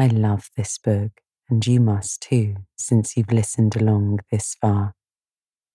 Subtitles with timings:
[0.00, 1.10] I love this book,
[1.50, 4.94] and you must too, since you've listened along this far.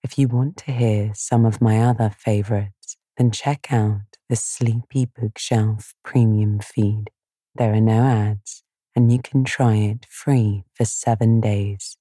[0.01, 5.05] If you want to hear some of my other favorites, then check out the Sleepy
[5.05, 7.09] Bookshelf premium feed.
[7.53, 8.63] There are no ads,
[8.95, 11.97] and you can try it free for seven days.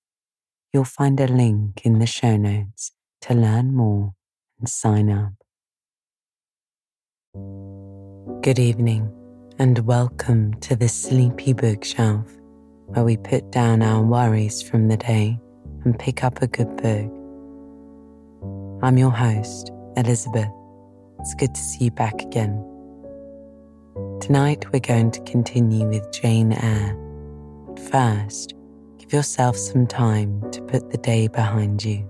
[0.73, 2.93] You'll find a link in the show notes
[3.23, 4.15] to learn more
[4.61, 5.33] and sign up.
[8.43, 9.13] Good evening,
[9.63, 12.27] and welcome to the Sleepy Bookshelf,
[12.87, 15.39] where we put down our worries from the day
[15.85, 17.09] and pick up a good book.
[18.83, 20.51] I'm your host, Elizabeth.
[21.21, 22.57] It's good to see you back again.
[24.21, 26.97] Tonight we're going to continue with Jane Eyre.
[27.69, 28.55] But first,
[28.99, 32.05] give yourself some time to put the day behind you.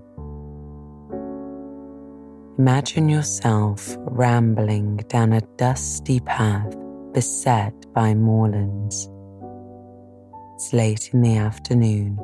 [2.57, 6.75] Imagine yourself rambling down a dusty path
[7.13, 9.09] beset by moorlands.
[10.55, 12.17] It's late in the afternoon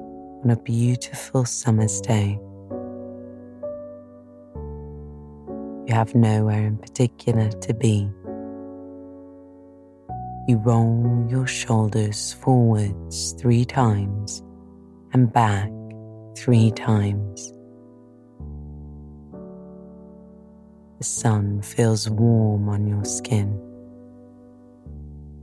[0.44, 2.40] on a beautiful summer's day.
[5.88, 8.10] You have nowhere in particular to be
[10.50, 14.42] you roll your shoulders forwards three times
[15.14, 15.70] and back
[16.36, 17.54] three times.
[20.98, 23.69] The sun feels warm on your skin.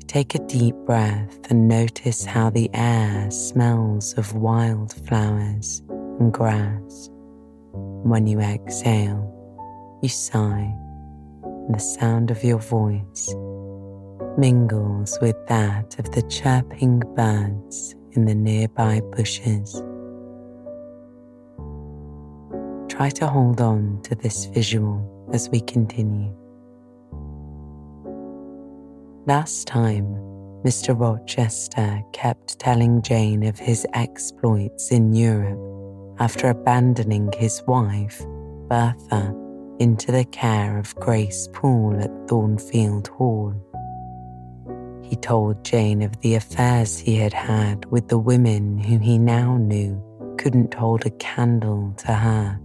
[0.07, 7.11] Take a deep breath and notice how the air smells of wildflowers and grass.
[7.73, 9.33] When you exhale,
[10.03, 10.75] you sigh,
[11.43, 13.35] and the sound of your voice
[14.39, 19.83] mingles with that of the chirping birds in the nearby bushes.
[22.89, 26.36] Try to hold on to this visual as we continue.
[29.27, 30.05] Last time,
[30.63, 30.97] Mr.
[30.97, 35.59] Rochester kept telling Jane of his exploits in Europe
[36.21, 38.25] after abandoning his wife,
[38.69, 39.35] Bertha,
[39.81, 43.53] into the care of Grace Poole at Thornfield Hall.
[45.03, 49.57] He told Jane of the affairs he had had with the women who he now
[49.57, 50.01] knew
[50.39, 52.61] couldn't hold a candle to her.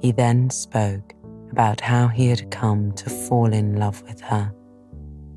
[0.00, 1.12] He then spoke
[1.52, 4.50] about how he had come to fall in love with her,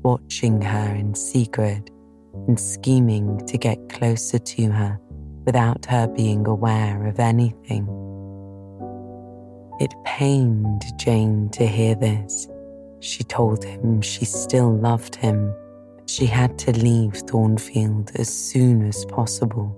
[0.02, 1.90] watching her in secret
[2.46, 4.98] and scheming to get closer to her
[5.44, 7.86] without her being aware of anything.
[9.80, 12.48] It pained Jane to hear this.
[13.00, 15.52] She told him she still loved him
[16.06, 19.74] she had to leave Thornfield as soon as possible.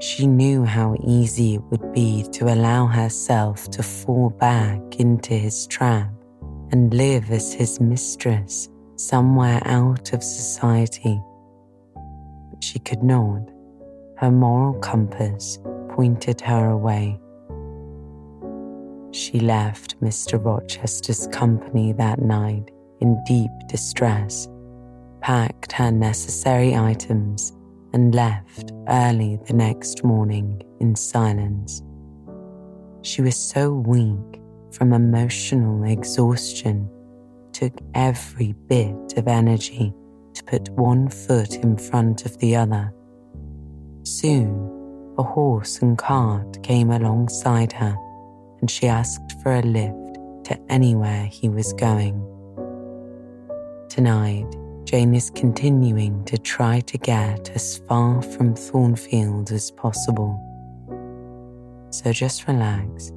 [0.00, 5.66] She knew how easy it would be to allow herself to fall back into his
[5.66, 6.10] trap
[6.70, 11.20] and live as his mistress somewhere out of society.
[12.50, 13.48] But she could not.
[14.16, 15.58] Her moral compass
[15.90, 17.20] pointed her away.
[19.12, 20.42] She left Mr.
[20.42, 22.70] Rochester's company that night
[23.00, 24.48] in deep distress
[25.20, 27.52] packed her necessary items,
[27.92, 31.82] and left early the next morning in silence.
[33.02, 34.40] She was so weak
[34.72, 36.88] from emotional exhaustion,
[37.58, 39.92] took every bit of energy
[40.32, 42.92] to put one foot in front of the other.
[44.04, 47.96] Soon, a horse and cart came alongside her,
[48.60, 50.14] and she asked for a lift
[50.44, 52.22] to anywhere he was going.
[53.88, 54.46] Tonight,
[54.84, 60.38] Jane is continuing to try to get as far from Thornfield as possible.
[61.90, 63.08] So just relax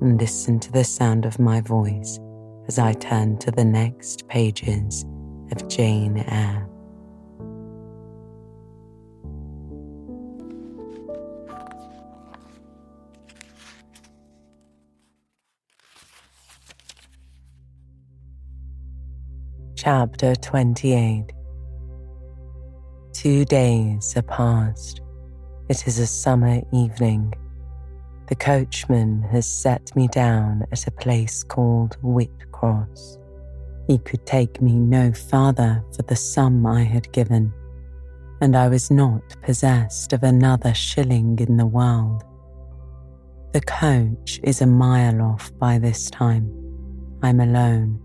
[0.00, 2.18] and listen to the sound of my voice
[2.66, 5.04] as I turn to the next pages
[5.52, 6.68] of Jane Eyre.
[19.76, 21.26] Chapter 28
[23.12, 25.02] Two days are past.
[25.68, 27.34] It is a summer evening.
[28.28, 31.96] The coachman has set me down at a place called
[32.64, 33.18] Whitcross.
[33.86, 37.52] He could take me no farther for the sum I had given,
[38.40, 42.24] and I was not possessed of another shilling in the world.
[43.52, 46.50] The coach is a mile off by this time.
[47.22, 48.00] I'm alone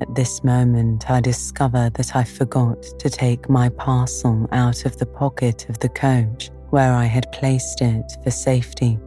[0.00, 5.06] at this moment, I discover that I forgot to take my parcel out of the
[5.06, 8.98] pocket of the coach where I had placed it for safety.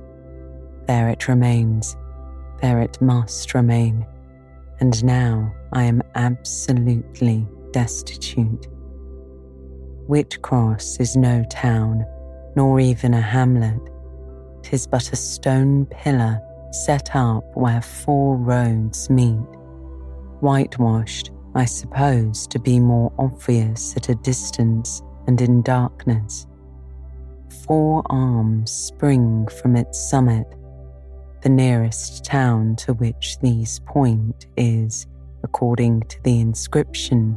[0.87, 1.95] There it remains.
[2.61, 4.05] There it must remain.
[4.81, 8.67] And now I am absolutely destitute.
[10.09, 12.03] Whitcross is no town,
[12.55, 13.79] nor even a hamlet.
[14.63, 16.41] Tis but a stone pillar
[16.71, 19.37] set up where four roads meet,
[20.39, 26.47] whitewashed, I suppose, to be more obvious at a distance and in darkness.
[27.67, 30.47] Four arms spring from its summit.
[31.41, 35.07] The nearest town to which these point is,
[35.43, 37.35] according to the inscription,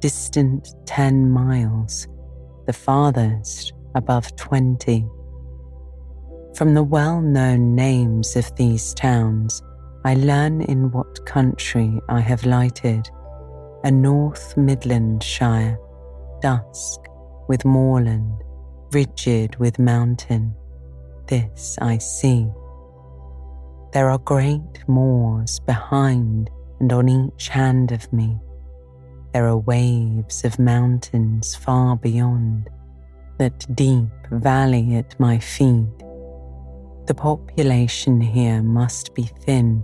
[0.00, 2.06] distant 10 miles,
[2.66, 5.08] the farthest above 20.
[6.54, 9.62] From the well known names of these towns,
[10.04, 13.08] I learn in what country I have lighted
[13.84, 15.78] a North Midlandshire,
[16.42, 17.00] dusk
[17.48, 18.42] with moorland,
[18.92, 20.54] rigid with mountain.
[21.28, 22.50] This I see.
[23.92, 26.50] There are great moors behind
[26.80, 28.38] and on each hand of me.
[29.32, 32.68] There are waves of mountains far beyond,
[33.38, 35.98] that deep valley at my feet.
[37.06, 39.82] The population here must be thin,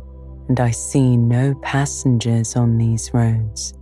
[0.48, 3.74] and I see no passengers on these roads.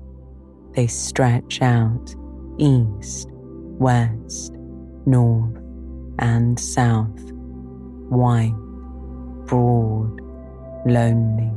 [0.74, 2.14] They stretch out
[2.58, 4.54] east, west,
[5.06, 5.56] north,
[6.18, 7.32] and south,
[8.10, 8.54] wide,
[9.52, 10.18] broad,
[10.86, 11.52] lonely.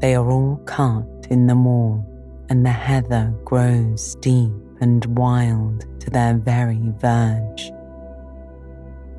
[0.00, 2.04] They are all cut in the moor
[2.48, 4.50] and the heather grows deep
[4.80, 7.70] and wild to their very verge.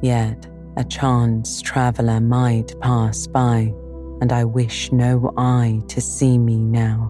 [0.01, 3.73] Yet a chance traveller might pass by,
[4.19, 7.09] and I wish no eye to see me now.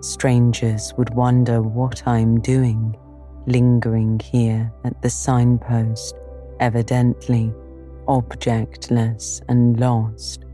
[0.00, 2.94] Strangers would wonder what I'm doing,
[3.46, 6.14] lingering here at the signpost,
[6.60, 7.54] evidently
[8.08, 10.44] objectless and lost.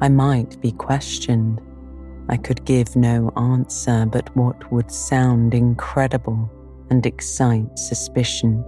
[0.00, 1.60] I might be questioned
[2.30, 6.48] I could give no answer but what would sound incredible
[6.88, 8.64] and excite suspicion.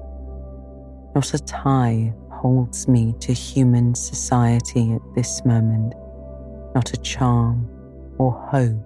[1.15, 5.95] Not a tie holds me to human society at this moment.
[6.75, 7.69] Not a charm
[8.19, 8.83] or hope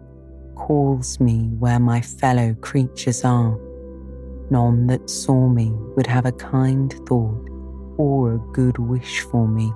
[0.57, 3.59] calls me where my fellow creatures are.
[4.51, 7.46] None that saw me would have a kind thought
[7.99, 9.73] or a good wish for me.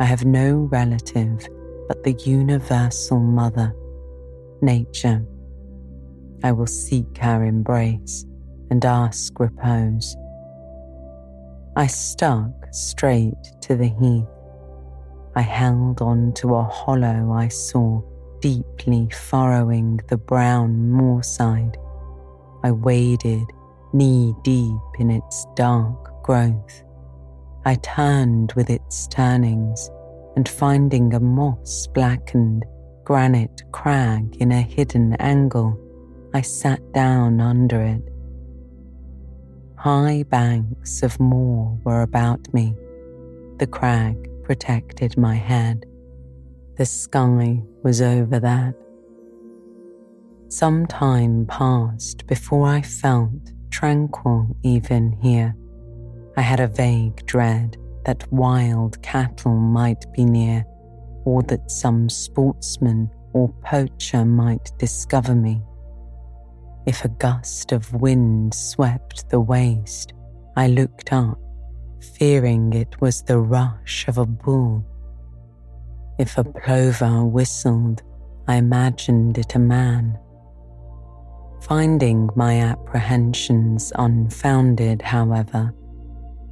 [0.00, 1.46] I have no relative
[1.88, 3.74] but the universal mother
[4.60, 5.24] nature.
[6.42, 8.24] I will seek her embrace
[8.70, 10.16] and ask repose.
[11.76, 14.26] I stuck straight to the heath.
[15.34, 18.02] I held on to a hollow I saw
[18.40, 21.76] deeply furrowing the brown moorside.
[22.64, 23.44] I waded
[23.92, 26.82] knee deep in its dark growth.
[27.64, 29.90] I turned with its turnings
[30.36, 32.64] and finding a moss blackened
[33.04, 35.78] granite crag in a hidden angle,
[36.34, 38.02] I sat down under it.
[39.76, 42.74] High banks of moor were about me.
[43.58, 45.84] The crag protected my head.
[46.76, 48.74] The sky was over that.
[50.48, 55.56] Some time passed before I felt tranquil even here.
[56.36, 60.64] I had a vague dread that wild cattle might be near
[61.24, 65.62] or that some sportsman or poacher might discover me.
[66.86, 70.14] If a gust of wind swept the waste,
[70.56, 71.38] I looked up,
[72.18, 74.84] fearing it was the rush of a bull.
[76.18, 78.02] If a plover whistled,
[78.48, 80.18] I imagined it a man.
[81.62, 85.72] Finding my apprehensions unfounded, however,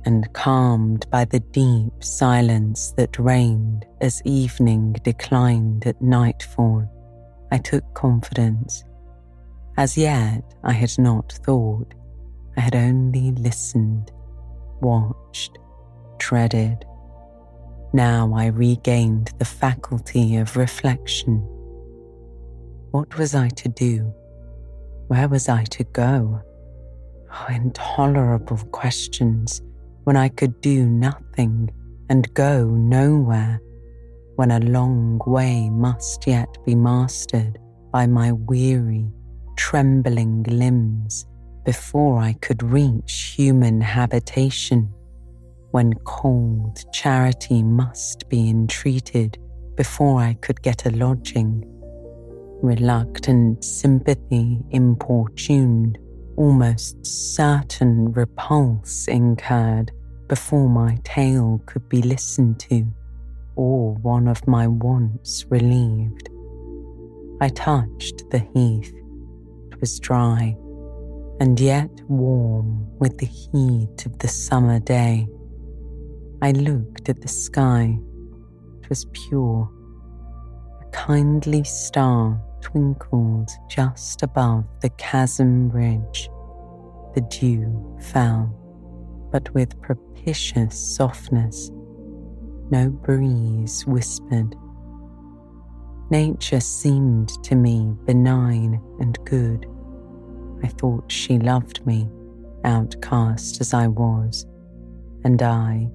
[0.05, 6.89] and calmed by the deep silence that reigned as evening declined at nightfall,
[7.53, 8.85] I took confidence.
[9.77, 11.95] As yet, I had not thought,
[12.57, 14.11] I had only listened,
[14.81, 15.59] watched,
[16.19, 16.85] dreaded.
[17.93, 21.39] Now I regained the faculty of reflection.
[22.91, 24.13] What was I to do?
[25.09, 26.43] Where was I to go?
[27.33, 29.63] Oh, intolerable questions
[30.11, 31.71] when I could do nothing
[32.09, 33.63] and go nowhere,
[34.35, 37.61] when a long way must yet be mastered
[37.93, 39.07] by my weary,
[39.57, 41.27] trembling limbs
[41.65, 44.93] before I could reach human habitation,
[45.71, 49.39] when cold charity must be entreated
[49.77, 51.63] before I could get a lodging,
[52.65, 55.99] reluctant sympathy importuned,
[56.37, 59.93] almost certain repulse incurred
[60.31, 62.87] before my tale could be listened to
[63.57, 66.31] or one of my wants relieved.
[67.41, 68.95] I touched the heath.
[69.73, 70.57] It was dry,
[71.41, 75.27] and yet warm with the heat of the summer day.
[76.41, 77.99] I looked at the sky.
[78.85, 79.69] It was pure.
[80.81, 86.31] A kindly star twinkled just above the chasm ridge.
[87.17, 88.60] The dew fell,
[89.31, 91.71] but with propitious softness.
[92.71, 94.55] No breeze whispered.
[96.11, 99.67] Nature seemed to me benign and good.
[100.63, 102.09] I thought she loved me,
[102.65, 104.47] outcast as I was,
[105.25, 105.89] and I,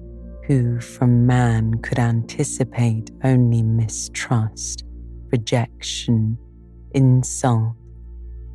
[0.46, 4.84] who from man could anticipate only mistrust,
[5.30, 6.38] rejection,
[6.92, 7.74] insult,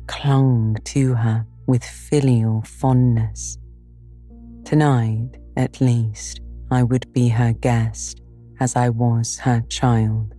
[0.06, 3.58] clung to her with filial fondness.
[4.64, 6.40] Tonight, at least,
[6.70, 8.22] I would be her guest
[8.60, 10.34] as I was her child.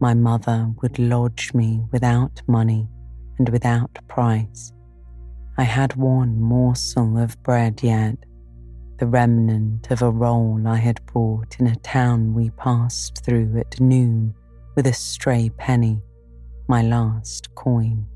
[0.00, 2.88] My mother would lodge me without money
[3.38, 4.72] and without price.
[5.58, 8.16] I had one morsel of bread yet,
[8.98, 13.78] the remnant of a roll I had bought in a town we passed through at
[13.80, 14.34] noon
[14.74, 16.00] with a stray penny,
[16.68, 18.06] my last coin.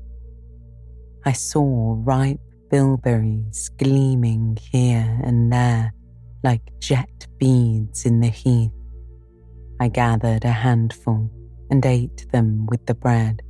[1.25, 2.39] I saw ripe
[2.71, 5.93] bilberries gleaming here and there
[6.43, 8.71] like jet beads in the heath.
[9.79, 11.29] I gathered a handful
[11.69, 13.41] and ate them with the bread.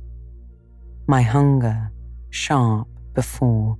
[1.06, 1.92] My hunger,
[2.30, 3.78] sharp before,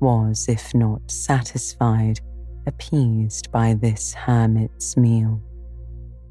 [0.00, 2.20] was, if not satisfied,
[2.66, 5.42] appeased by this hermit's meal.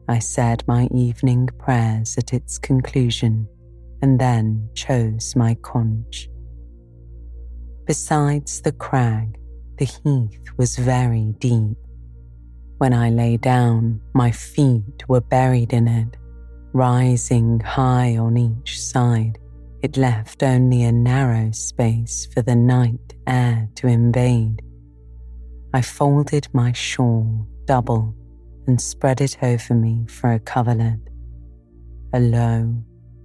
[0.10, 3.48] I said my evening prayers at its conclusion
[4.02, 6.30] and then chose my conch.
[7.88, 9.40] Besides the crag,
[9.78, 11.78] the heath was very deep.
[12.78, 16.18] When I lay down, my feet were buried in it,
[16.74, 19.40] rising high on each side
[19.84, 24.62] it left only a narrow space for the night air to invade.
[25.74, 28.16] I folded my shawl double
[28.66, 31.00] and spread it over me for a coverlet.
[32.14, 32.76] A low,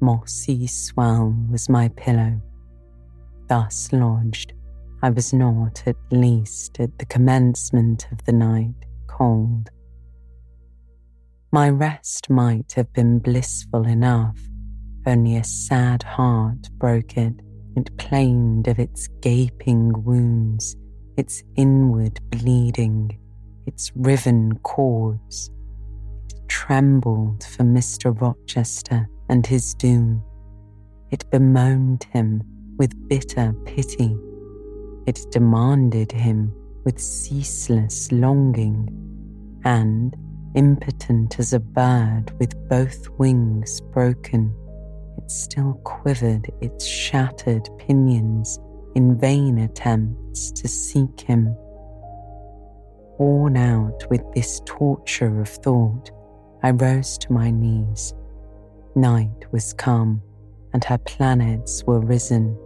[0.00, 2.40] mossy swell was my pillow.
[3.48, 4.52] Thus lodged,
[5.02, 8.74] I was not, at least at the commencement of the night,
[9.06, 9.70] cold.
[11.50, 14.38] My rest might have been blissful enough
[15.06, 17.34] only a sad heart broke it.
[17.76, 20.76] It plained of its gaping wounds,
[21.16, 23.18] its inward bleeding,
[23.66, 25.50] its riven cords.
[26.30, 28.18] It trembled for Mr.
[28.20, 30.22] Rochester and his doom.
[31.10, 32.42] It bemoaned him
[32.82, 34.18] with bitter pity.
[35.06, 36.52] It demanded him
[36.84, 38.88] with ceaseless longing,
[39.62, 40.16] and,
[40.56, 44.52] impotent as a bird with both wings broken,
[45.16, 48.58] it still quivered its shattered pinions
[48.96, 51.54] in vain attempts to seek him.
[53.16, 56.10] Worn out with this torture of thought,
[56.64, 58.12] I rose to my knees.
[58.96, 60.20] Night was come,
[60.72, 62.58] and her planets were risen.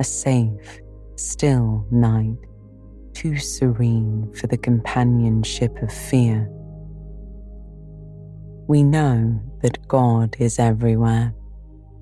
[0.00, 0.80] A safe,
[1.16, 2.38] still night,
[3.12, 6.48] too serene for the companionship of fear.
[8.68, 11.34] We know that God is everywhere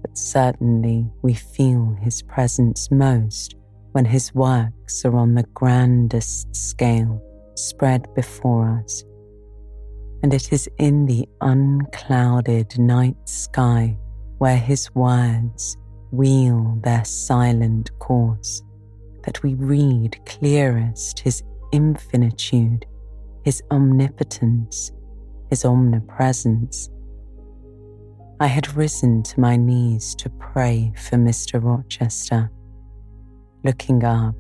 [0.02, 3.54] but certainly we feel his presence most
[3.92, 7.20] when his works are on the grandest scale
[7.56, 9.04] spread before us.
[10.22, 13.98] And it is in the unclouded night sky
[14.38, 15.76] where his words
[16.12, 18.62] wheel their silent course
[19.24, 22.86] that we read clearest his infinitude,
[23.44, 24.90] his omnipotence,
[25.50, 26.90] his omnipresence
[28.42, 31.62] I had risen to my knees to pray for Mr.
[31.62, 32.50] Rochester.
[33.64, 34.34] Looking up,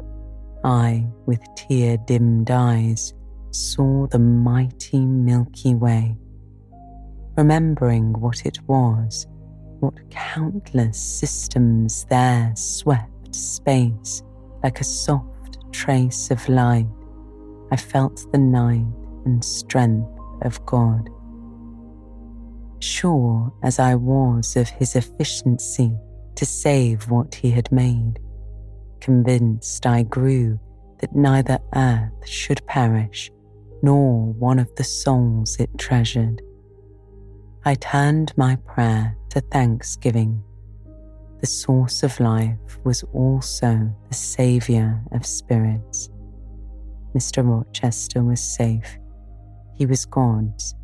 [0.64, 3.12] I, with tear dimmed eyes,
[3.50, 6.16] saw the mighty Milky Way.
[7.36, 9.26] Remembering what it was,
[9.80, 14.22] what countless systems there swept space
[14.62, 16.86] like a soft trace of light,
[17.72, 18.86] I felt the night
[19.24, 20.08] and strength
[20.42, 21.10] of God
[22.80, 25.96] sure as I was of his efficiency
[26.34, 28.18] to save what he had made.
[29.00, 30.58] Convinced I grew
[30.98, 33.30] that neither earth should perish,
[33.82, 36.42] nor one of the souls it treasured.
[37.64, 40.42] I turned my prayer to thanksgiving.
[41.40, 46.10] The source of life was also the saviour of spirits.
[47.14, 47.48] Mr.
[47.48, 48.98] Rochester was safe.
[49.74, 50.74] He was God's,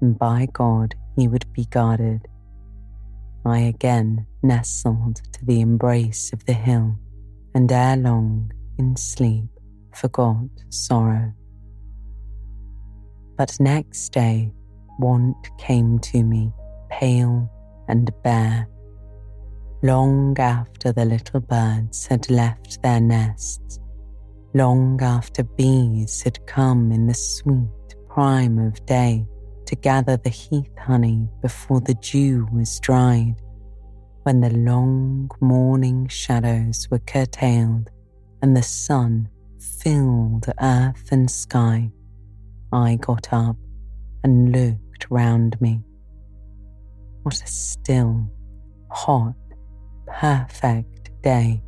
[0.00, 2.26] and by God he would be guarded.
[3.44, 6.96] I again nestled to the embrace of the hill,
[7.54, 9.48] and ere long in sleep
[9.94, 11.32] forgot sorrow.
[13.36, 14.52] But next day,
[14.98, 16.52] want came to me,
[16.88, 17.50] pale
[17.88, 18.68] and bare.
[19.82, 23.78] Long after the little birds had left their nests,
[24.54, 29.26] long after bees had come in the sweet prime of day
[29.66, 33.34] to gather the heath honey before the dew was dried,
[34.22, 37.90] when the long morning shadows were curtailed
[38.42, 39.28] and the sun
[39.60, 41.90] filled earth and sky,
[42.72, 43.56] I got up
[44.24, 45.80] and looked round me.
[47.26, 48.30] What a still,
[48.88, 49.34] hot,
[50.06, 51.60] perfect day.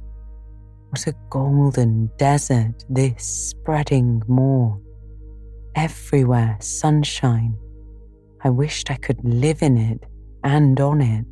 [0.90, 4.80] What a golden desert this spreading morn.
[5.74, 7.58] Everywhere sunshine.
[8.44, 10.06] I wished I could live in it
[10.44, 11.26] and on it.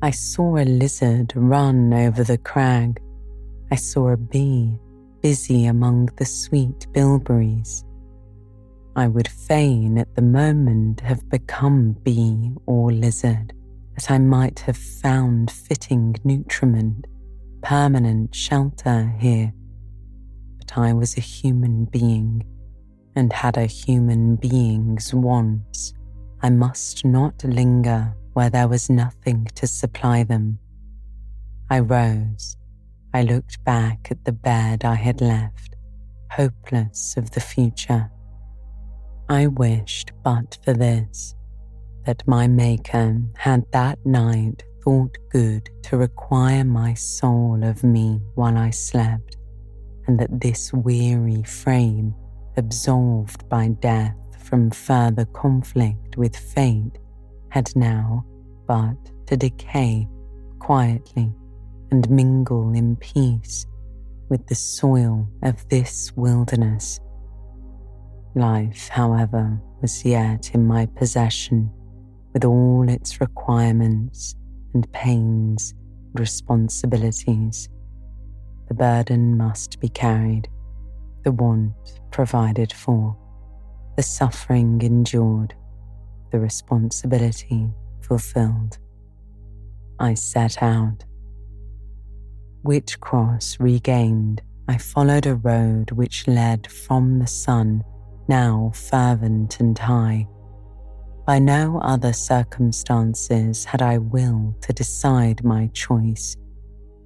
[0.00, 3.00] I saw a lizard run over the crag.
[3.72, 4.78] I saw a bee
[5.20, 7.84] busy among the sweet bilberries.
[8.96, 13.52] I would fain at the moment have become bee or lizard,
[13.94, 17.06] that I might have found fitting nutriment,
[17.62, 19.52] permanent shelter here.
[20.58, 22.44] But I was a human being,
[23.14, 25.94] and had a human being's wants.
[26.42, 30.58] I must not linger where there was nothing to supply them.
[31.68, 32.56] I rose.
[33.12, 35.76] I looked back at the bed I had left,
[36.30, 38.10] hopeless of the future.
[39.30, 41.36] I wished but for this
[42.04, 48.58] that my Maker had that night thought good to require my soul of me while
[48.58, 49.36] I slept,
[50.08, 52.12] and that this weary frame,
[52.56, 56.98] absolved by death from further conflict with fate,
[57.50, 58.26] had now
[58.66, 58.96] but
[59.26, 60.08] to decay
[60.58, 61.32] quietly
[61.92, 63.64] and mingle in peace
[64.28, 66.98] with the soil of this wilderness.
[68.34, 71.70] Life, however, was yet in my possession
[72.32, 74.36] with all its requirements
[74.72, 75.74] and pains
[76.12, 77.68] and responsibilities.
[78.68, 80.48] The burden must be carried,
[81.24, 83.16] the want provided for,
[83.96, 85.54] the suffering endured,
[86.30, 87.68] the responsibility
[88.00, 88.78] fulfilled.
[89.98, 91.04] I set out.
[92.64, 97.82] Whitcross regained, I followed a road which led from the sun,
[98.30, 100.24] now fervent and high
[101.26, 106.36] by no other circumstances had I will to decide my choice.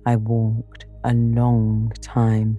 [0.06, 2.58] I walked a long time,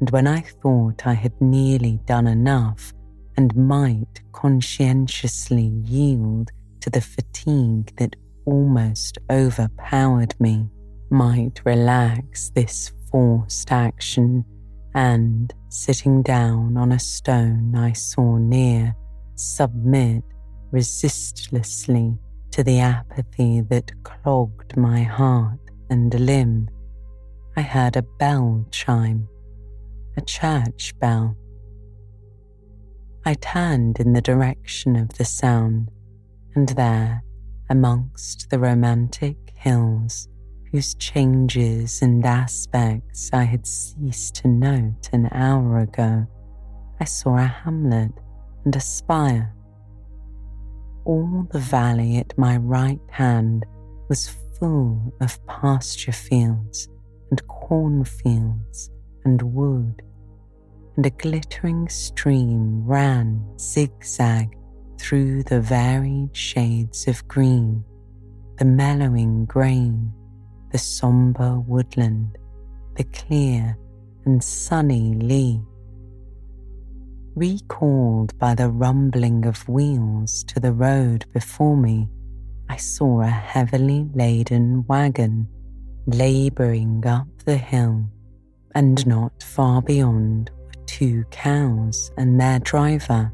[0.00, 2.92] and when I thought I had nearly done enough
[3.36, 10.68] and might conscientiously yield to the fatigue that almost overpowered me,
[11.10, 14.44] might relax this forced action,
[14.94, 18.94] and sitting down on a stone I saw near,
[19.34, 20.22] submit
[20.70, 22.18] resistlessly
[22.50, 26.68] to the apathy that clogged my heart and limb.
[27.56, 29.28] I heard a bell chime,
[30.16, 31.36] a church bell.
[33.24, 35.90] I turned in the direction of the sound,
[36.54, 37.22] and there,
[37.70, 40.28] amongst the romantic hills,
[40.72, 46.26] whose changes and aspects I had ceased to note an hour ago,
[46.98, 48.12] I saw a hamlet
[48.64, 49.54] and a spire.
[51.04, 53.66] All the valley at my right hand
[54.08, 56.88] was full of pasture fields
[57.30, 58.90] and cornfields
[59.26, 60.00] and wood,
[60.96, 64.56] and a glittering stream ran zigzag
[64.98, 67.84] through the varied shades of green,
[68.58, 70.12] the mellowing grain,
[70.72, 72.36] the sombre woodland,
[72.96, 73.78] the clear
[74.24, 75.60] and sunny lea
[77.34, 82.10] Recalled by the rumbling of wheels to the road before me,
[82.68, 85.48] I saw a heavily laden wagon
[86.06, 88.04] labouring up the hill,
[88.74, 93.32] and not far beyond were two cows and their driver.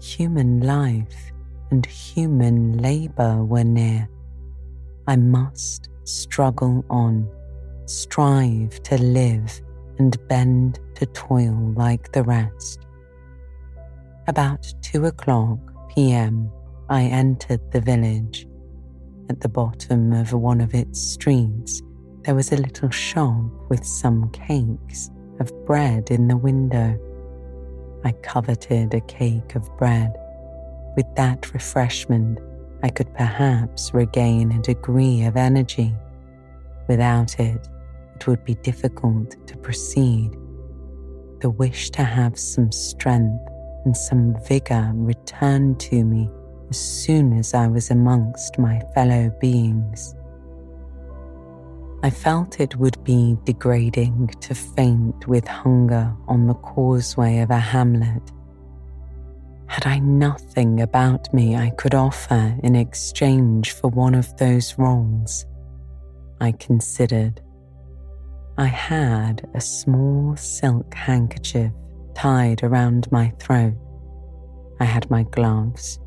[0.00, 1.30] Human life
[1.70, 4.08] and human labour were near.
[5.06, 7.28] I must struggle on,
[7.86, 9.60] strive to live
[9.98, 12.86] and bend to toil like the rest.
[14.26, 15.58] About two o'clock
[15.94, 16.50] p.m.,
[16.88, 18.46] I entered the village.
[19.28, 21.82] At the bottom of one of its streets,
[22.22, 26.98] there was a little shop with some cakes of bread in the window.
[28.04, 30.12] I coveted a cake of bread.
[30.96, 32.38] With that refreshment,
[32.82, 35.94] I could perhaps regain a degree of energy.
[36.88, 37.68] Without it,
[38.16, 40.32] it would be difficult to proceed.
[41.40, 43.42] The wish to have some strength
[43.84, 46.30] and some vigour returned to me
[46.70, 50.14] as soon as I was amongst my fellow beings.
[52.02, 57.58] I felt it would be degrading to faint with hunger on the causeway of a
[57.58, 58.22] hamlet.
[59.70, 65.46] Had I nothing about me I could offer in exchange for one of those rolls?
[66.40, 67.40] I considered.
[68.58, 71.70] I had a small silk handkerchief
[72.16, 73.76] tied around my throat.
[74.80, 76.00] I had my gloves.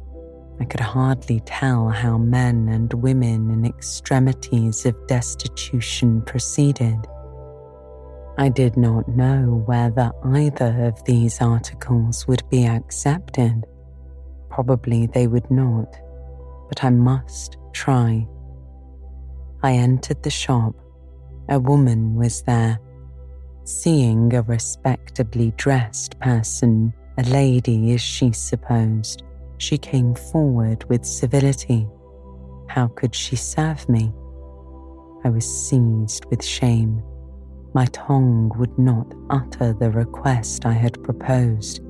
[0.59, 6.97] I could hardly tell how men and women in extremities of destitution proceeded.
[8.37, 13.63] I did not know whether either of these articles would be accepted.
[14.49, 15.95] Probably they would not,
[16.67, 18.27] but I must try.
[19.61, 20.75] I entered the shop.
[21.49, 22.79] A woman was there
[23.65, 29.23] seeing a respectably dressed person, a lady as she supposed,
[29.57, 31.87] she came forward with civility.
[32.67, 34.11] How could she serve me?
[35.23, 37.01] I was seized with shame.
[37.75, 41.81] My tongue would not utter the request I had proposed.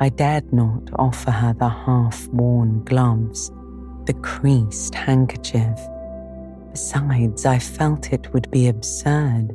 [0.00, 3.50] I dared not offer her the half worn gloves,
[4.06, 5.78] the creased handkerchief.
[6.70, 9.50] Besides, I felt it would be absurd.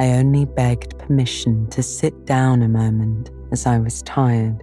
[0.00, 4.60] I only begged permission to sit down a moment as I was tired.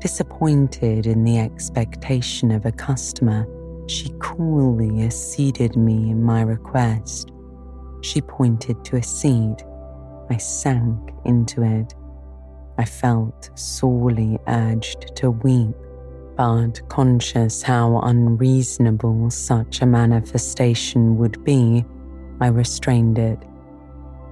[0.00, 3.48] Disappointed in the expectation of a customer,
[3.88, 7.32] she coolly acceded me in my request.
[8.04, 9.64] She pointed to a seat.
[10.28, 11.94] I sank into it.
[12.76, 15.74] I felt sorely urged to weep,
[16.36, 21.82] but conscious how unreasonable such a manifestation would be,
[22.42, 23.38] I restrained it.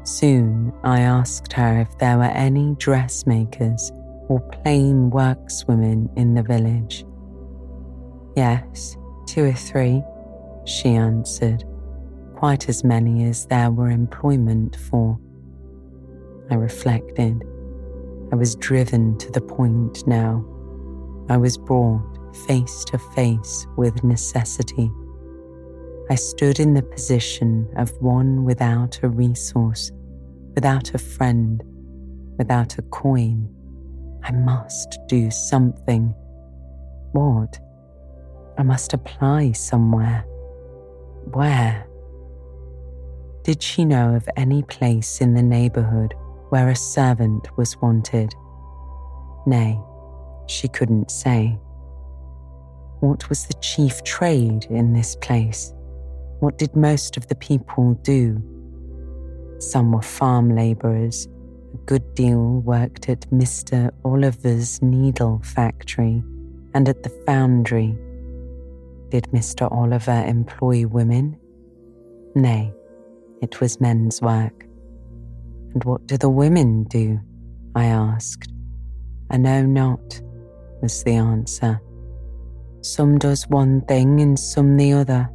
[0.05, 3.91] Soon I asked her if there were any dressmakers
[4.29, 7.07] or plain workswomen in the village.
[8.37, 10.03] Yes, two or three,
[10.67, 11.65] she answered,
[12.43, 15.17] quite as many as there were employment for.
[16.51, 17.41] I reflected.
[18.33, 20.45] I was driven to the point now.
[21.29, 22.03] I was brought
[22.49, 24.91] face to face with necessity.
[26.11, 29.93] I stood in the position of one without a resource,
[30.57, 31.63] without a friend,
[32.39, 33.49] without a coin.
[34.25, 36.13] I must do something.
[37.13, 37.61] What?
[38.59, 40.25] I must apply somewhere.
[41.31, 41.87] Where?
[43.45, 46.15] Did she know of any place in the neighbourhood
[46.51, 48.33] where a servant was wanted?
[49.47, 49.81] Nay,
[50.47, 51.59] she couldn't say.
[53.01, 55.73] What was the chief trade in this place?
[56.39, 58.41] What did most of the people do?
[59.59, 61.27] Some were farm labourers,
[61.75, 63.91] a good deal worked at Mr.
[64.05, 66.23] Oliver's needle factory
[66.75, 67.99] and at the foundry.
[69.09, 69.71] Did Mr.
[69.73, 71.37] Oliver employ women?
[72.37, 72.73] Nay,
[73.43, 74.65] it was men's work.
[75.75, 77.21] And what do the women do?
[77.75, 78.51] I asked.
[79.31, 80.21] I know not,
[80.81, 81.81] was the answer.
[82.81, 85.29] Some does one thing and some the other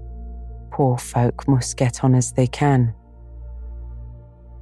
[0.72, 2.94] poor folk must get on as they can.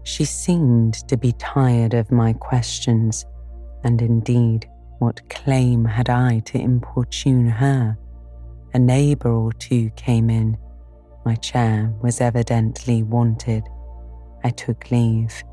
[0.03, 3.25] She seemed to be tired of my questions,
[3.84, 7.97] and indeed, what claim had I to importune her?
[8.73, 10.58] A neighbour or two came in.
[11.25, 13.63] My chair was evidently wanted.
[14.43, 15.43] I took leave.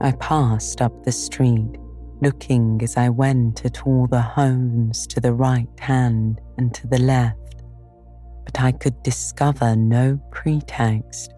[0.00, 1.76] I passed up the street,
[2.20, 6.98] looking as I went at all the homes to the right hand and to the
[6.98, 7.40] left
[8.50, 11.32] but I could discover no pretext,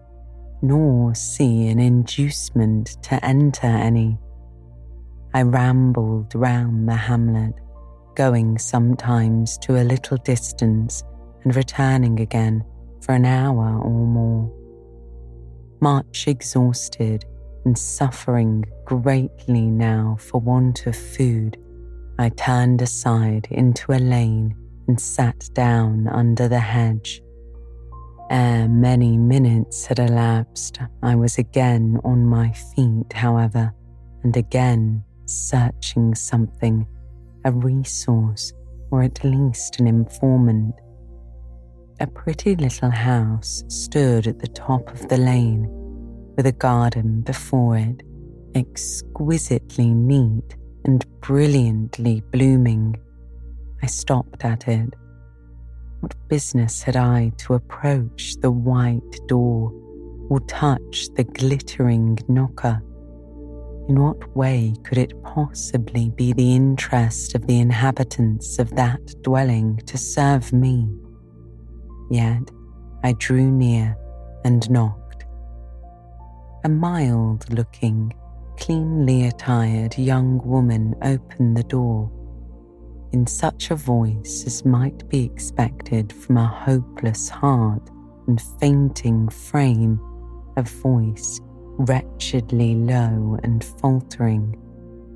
[0.63, 4.17] nor see an inducement to enter any.
[5.33, 7.53] I rambled round the hamlet,
[8.15, 11.03] going sometimes to a little distance
[11.43, 12.63] and returning again
[13.03, 14.51] for an hour or more.
[15.81, 17.25] Much exhausted
[17.65, 21.57] and suffering greatly now for want of food,
[22.17, 24.55] I turned aside into a lane
[24.87, 27.21] and sat down under the hedge.
[28.29, 33.73] Ere many minutes had elapsed, I was again on my feet, however,
[34.23, 36.87] and again searching something,
[37.45, 38.53] a resource,
[38.91, 40.75] or at least an informant.
[41.99, 45.67] A pretty little house stood at the top of the lane,
[46.35, 48.01] with a garden before it,
[48.55, 52.95] exquisitely neat and brilliantly blooming.
[53.83, 54.93] I stopped at it.
[55.99, 59.71] What business had I to approach the white door
[60.29, 62.81] or touch the glittering knocker.
[63.87, 69.77] In what way could it possibly be the interest of the inhabitants of that dwelling
[69.85, 70.89] to serve me?
[72.13, 72.51] Yet
[73.03, 73.97] I drew near
[74.45, 75.25] and knocked.
[76.63, 78.13] A mild looking,
[78.59, 82.11] cleanly attired young woman opened the door
[83.13, 87.89] in such a voice as might be expected from a hopeless heart
[88.27, 89.99] and fainting frame,
[90.55, 91.41] a voice
[91.79, 94.55] wretchedly low and faltering,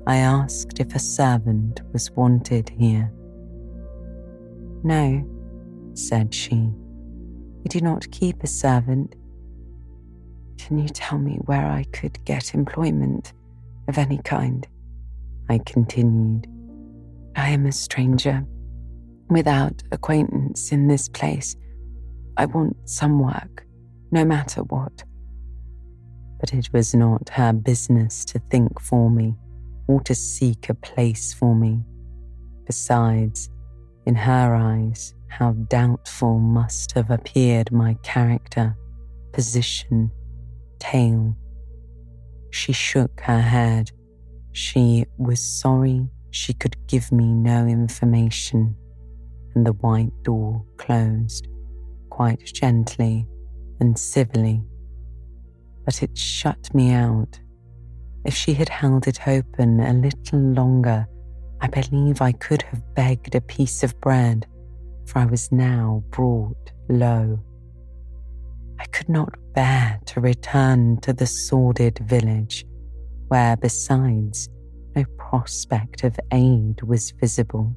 [0.08, 3.12] I asked if a servant was wanted here.
[4.82, 5.24] No,
[5.94, 6.72] said she,
[7.58, 9.14] we do not keep a servant.
[10.58, 13.32] Can you tell me where I could get employment
[13.88, 14.66] of any kind?
[15.48, 16.46] I continued.
[17.36, 18.44] I am a stranger,
[19.30, 21.56] without acquaintance in this place.
[22.36, 23.66] I want some work,
[24.10, 25.04] no matter what
[26.38, 29.34] but it was not her business to think for me
[29.86, 31.80] or to seek a place for me.
[32.66, 33.50] Besides,
[34.06, 38.76] in her eyes, how doubtful must have appeared my character,
[39.32, 40.10] position,
[40.78, 41.36] tale.
[42.50, 43.90] She shook her head.
[44.52, 48.74] She was sorry she could give me no information,
[49.54, 51.48] and the white door closed
[52.10, 53.26] quite gently
[53.80, 54.62] and civilly
[55.88, 57.40] but it shut me out.
[58.26, 61.08] If she had held it open a little longer,
[61.62, 64.46] I believe I could have begged a piece of bread,
[65.08, 67.40] for I was now brought low.
[68.78, 72.64] I could not bear to return to the sordid village,
[73.28, 74.48] where, besides,
[74.94, 77.74] no prospect of aid was visible.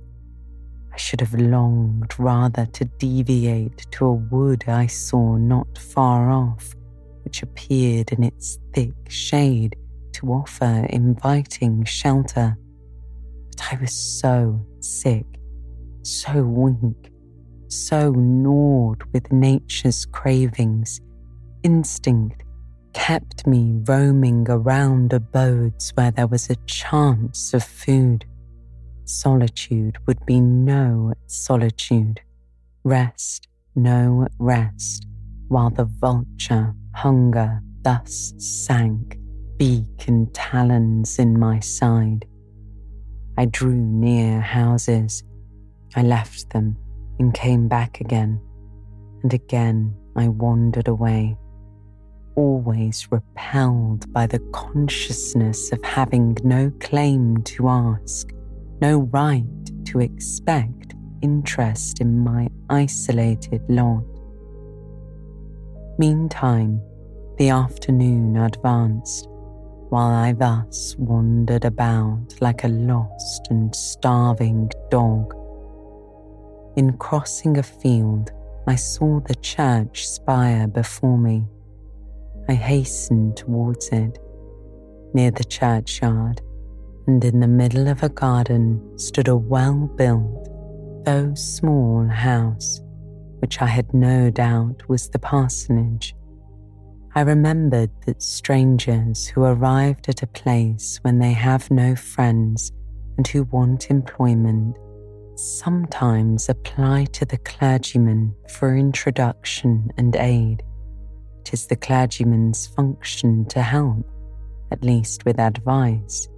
[0.94, 6.76] I should have longed rather to deviate to a wood I saw not far off
[7.24, 9.76] which appeared in its thick shade
[10.14, 12.58] to offer inviting shelter.
[13.52, 15.26] But I was so sick,
[16.02, 17.11] so weak,
[17.72, 21.00] so gnawed with nature's cravings.
[21.64, 22.44] Instinct
[22.94, 28.26] kept me roaming around abodes where there was a chance of food.
[29.06, 32.20] Solitude would be no solitude,
[32.84, 35.08] rest no rest,
[35.48, 39.18] while the vulture Hunger thus sank,
[39.58, 42.26] beak and talons in my side.
[43.38, 45.24] I drew near houses.
[45.96, 46.78] I left them
[47.22, 48.42] and came back again.
[49.22, 51.38] And again I wandered away,
[52.36, 58.28] always repelled by the consciousness of having no claim to ask,
[58.82, 64.04] no right to expect interest in my isolated lot.
[66.00, 66.82] Meantime,
[67.38, 69.28] the afternoon advanced,
[69.90, 75.36] while I thus wandered about like a lost and starving dog.
[76.76, 78.32] In crossing a field,
[78.68, 81.46] I saw the church spire before me.
[82.48, 84.20] I hastened towards it.
[85.14, 86.42] Near the churchyard,
[87.08, 90.50] and in the middle of a garden, stood a well built,
[91.06, 92.82] though small house
[93.42, 96.16] which I had no doubt was the parsonage.
[97.16, 102.72] I remembered that strangers who arrived at a place when they have no friends
[103.18, 104.78] and who want employment
[105.42, 110.62] sometimes apply to the clergyman for introduction and aid.
[111.42, 114.06] It is the clergyman's function to help,
[114.72, 116.30] at least with advice,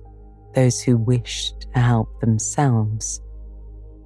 [0.56, 3.22] those who wish to help themselves.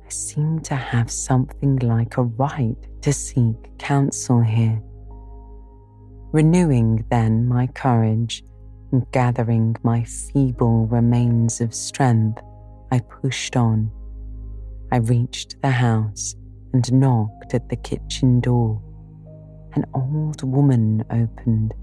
[0.04, 4.82] I seem to have something like a right to seek counsel here.
[6.32, 8.44] Renewing then my courage
[8.92, 12.42] and gathering my feeble remains of strength,
[12.92, 13.92] I pushed on.
[14.92, 16.36] I reached the house
[16.74, 18.82] and knocked at the kitchen door.
[19.74, 21.74] An old woman opened.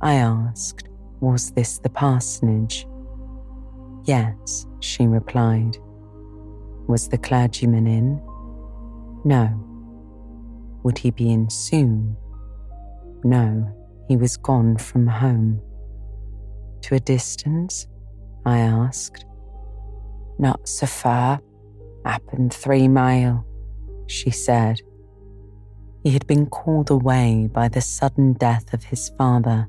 [0.00, 0.88] I asked,
[1.20, 2.86] Was this the parsonage?
[4.04, 5.76] Yes, she replied.
[6.88, 8.22] Was the clergyman in?
[9.24, 9.48] No.
[10.82, 12.16] Would he be in soon?
[13.22, 13.70] No,
[14.08, 15.60] he was gone from home.
[16.82, 17.86] To a distance?
[18.46, 19.26] I asked.
[20.38, 21.40] Not so far,
[22.04, 23.46] happened three mile,
[24.06, 24.80] she said.
[26.02, 29.68] He had been called away by the sudden death of his father.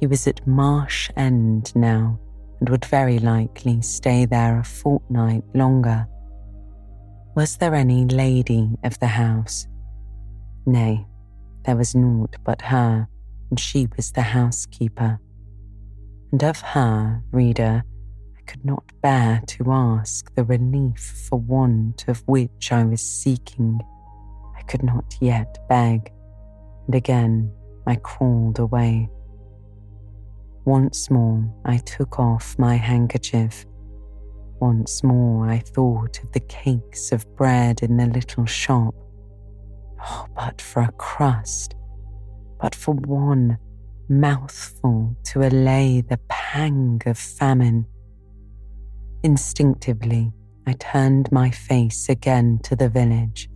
[0.00, 2.18] He was at Marsh End now
[2.58, 6.06] and would very likely stay there a fortnight longer.
[7.34, 9.66] Was there any lady of the house?
[10.64, 11.06] Nay,
[11.64, 13.08] there was naught but her,
[13.50, 15.18] and she was the housekeeper.
[16.30, 17.84] And of her, reader,
[18.52, 23.80] could not bear to ask the relief for want of which I was seeking.
[24.54, 26.12] I could not yet beg,
[26.86, 27.50] and again
[27.86, 29.08] I crawled away.
[30.66, 33.64] Once more I took off my handkerchief.
[34.60, 38.94] Once more I thought of the cakes of bread in the little shop.
[40.04, 41.74] Oh, but for a crust,
[42.60, 43.56] but for one
[44.10, 47.86] mouthful to allay the pang of famine.
[49.24, 50.32] Instinctively,
[50.66, 53.48] I turned my face again to the village.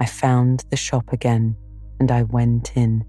[0.00, 1.56] I found the shop again
[1.98, 3.04] and I went in.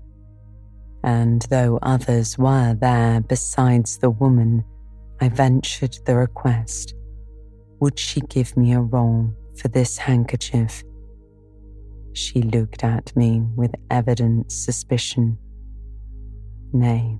[1.03, 4.63] And though others were there besides the woman,
[5.21, 6.95] I ventured the request.
[7.79, 10.83] Would she give me a roll for this handkerchief?
[12.13, 15.37] She looked at me with evident suspicion.
[16.73, 17.19] Nay,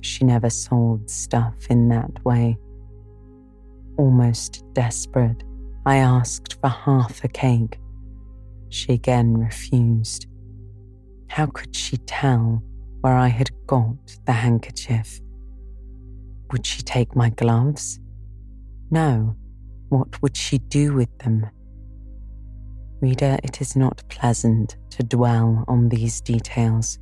[0.00, 2.58] she never sold stuff in that way.
[3.98, 5.42] Almost desperate,
[5.84, 7.78] I asked for half a cake.
[8.68, 10.26] She again refused.
[11.28, 12.62] How could she tell
[13.00, 15.20] where I had got the handkerchief?
[16.52, 17.98] Would she take my gloves?
[18.90, 19.36] No.
[19.88, 21.46] What would she do with them?
[23.00, 26.98] Reader, it is not pleasant to dwell on these details.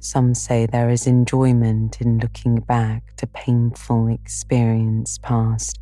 [0.00, 5.78] Some say there is enjoyment in looking back to painful experience past.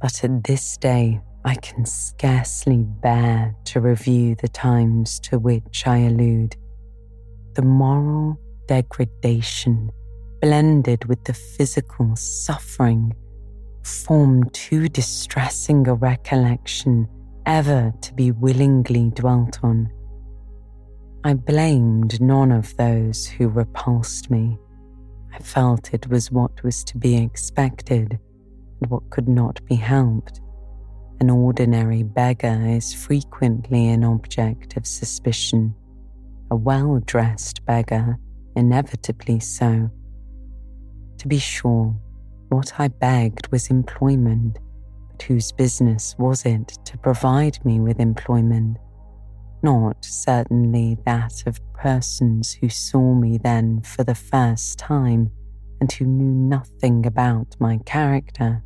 [0.00, 5.98] But at this day, I can scarcely bear to review the times to which I
[5.98, 6.56] allude.
[7.54, 9.90] The moral degradation
[10.40, 13.14] blended with the physical suffering
[13.82, 17.08] form too distressing a recollection
[17.46, 19.90] ever to be willingly dwelt on.
[21.24, 24.58] I blamed none of those who repulsed me.
[25.32, 28.18] I felt it was what was to be expected
[28.86, 30.40] what could not be helped.
[31.20, 35.74] An ordinary beggar is frequently an object of suspicion,
[36.50, 38.18] a well dressed beggar,
[38.54, 39.90] inevitably so.
[41.18, 41.94] To be sure,
[42.50, 44.58] what I begged was employment
[45.18, 48.76] but whose business was it to provide me with employment?
[49.62, 55.30] Not certainly that of persons who saw me then for the first time
[55.80, 58.62] and who knew nothing about my character.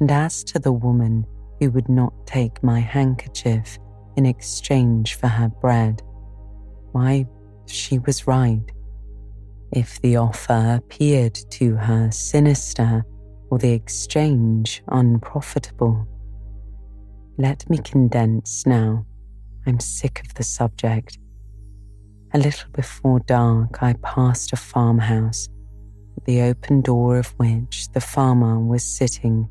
[0.00, 1.26] And as to the woman
[1.58, 3.78] who would not take my handkerchief
[4.16, 6.02] in exchange for her bread,
[6.92, 7.26] why,
[7.66, 8.64] she was right.
[9.72, 13.04] If the offer appeared to her sinister,
[13.50, 16.06] or the exchange unprofitable.
[17.38, 19.06] Let me condense now.
[19.66, 21.18] I'm sick of the subject.
[22.34, 25.48] A little before dark, I passed a farmhouse,
[26.16, 29.48] at the open door of which the farmer was sitting,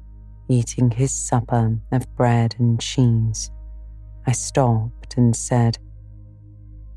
[0.50, 3.52] eating his supper of bread and cheese.
[4.26, 5.78] I stopped and said,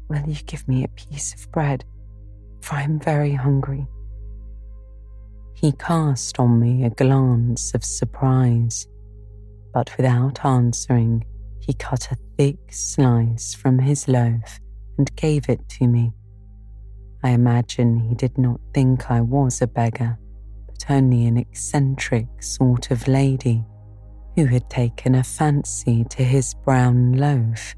[0.08, 1.84] Will you give me a piece of bread?
[2.60, 3.86] For I am very hungry.
[5.54, 8.88] He cast on me a glance of surprise,
[9.72, 11.24] but without answering,
[11.60, 14.58] he cut a thick slice from his loaf
[14.98, 16.12] and gave it to me.
[17.22, 20.18] I imagine he did not think I was a beggar,
[20.88, 23.64] only an eccentric sort of lady
[24.36, 27.74] who had taken a fancy to his brown loaf.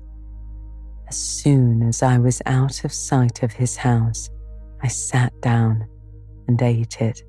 [1.08, 4.30] As soon as I was out of sight of his house,
[4.82, 5.86] I sat down
[6.48, 7.22] and ate it.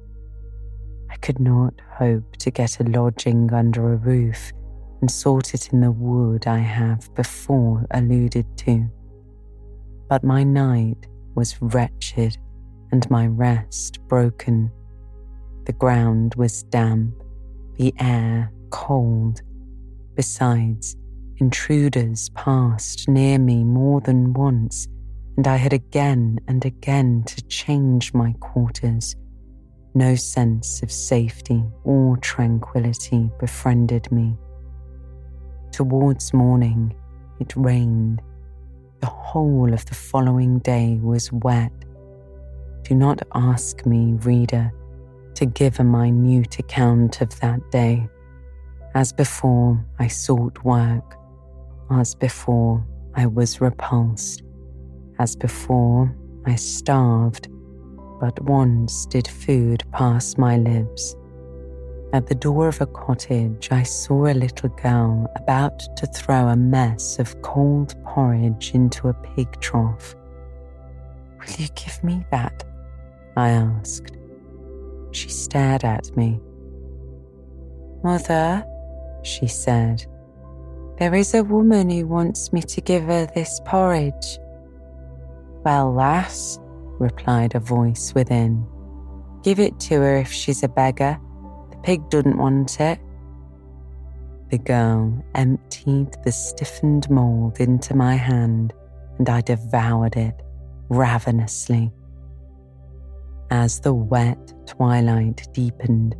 [1.09, 4.51] I could not hope to get a lodging under a roof
[5.01, 8.89] and sought it in the wood I have before alluded to.
[10.09, 12.37] But my night was wretched
[12.91, 14.71] and my rest broken.
[15.65, 17.13] The ground was damp,
[17.75, 19.41] the air cold.
[20.15, 20.95] Besides,
[21.37, 24.87] intruders passed near me more than once,
[25.37, 29.15] and I had again and again to change my quarters
[29.95, 34.35] no sense of safety or tranquility befriended me.
[35.71, 36.95] Towards morning,
[37.39, 38.21] it rained.
[39.01, 41.71] The whole of the following day was wet.
[42.83, 44.71] Do not ask me, reader,
[45.35, 48.07] to give a minute account of that day.
[48.95, 51.17] As before, I sought work.
[51.91, 54.43] As before, I was repulsed.
[55.19, 56.15] As before,
[56.45, 57.47] I starved
[58.23, 61.13] but once did food pass my lips.
[62.13, 66.55] At the door of a cottage, I saw a little girl about to throw a
[66.55, 70.15] mess of cold porridge into a pig trough.
[71.37, 72.63] Will you give me that?
[73.35, 74.15] I asked.
[75.13, 76.41] She stared at me.
[78.03, 78.65] Mother,
[79.23, 80.05] she said,
[80.99, 84.39] there is a woman who wants me to give her this porridge.
[85.63, 86.59] Well, lass,
[86.99, 88.65] replied a voice within,
[89.43, 91.19] give it to her if she's a beggar.
[91.71, 92.99] The pig doesn't want it.
[94.49, 98.73] The girl emptied the stiffened mould into my hand,
[99.17, 100.41] and I devoured it
[100.89, 101.91] ravenously.
[103.53, 106.15] As the wet twilight deepened,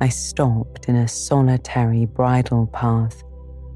[0.00, 3.22] I stopped in a solitary bridle path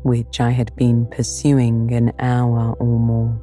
[0.02, 3.38] which I had been pursuing an hour or more.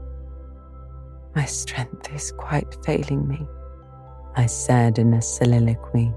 [1.35, 3.45] My strength is quite failing me,
[4.35, 6.11] I said in a soliloquy.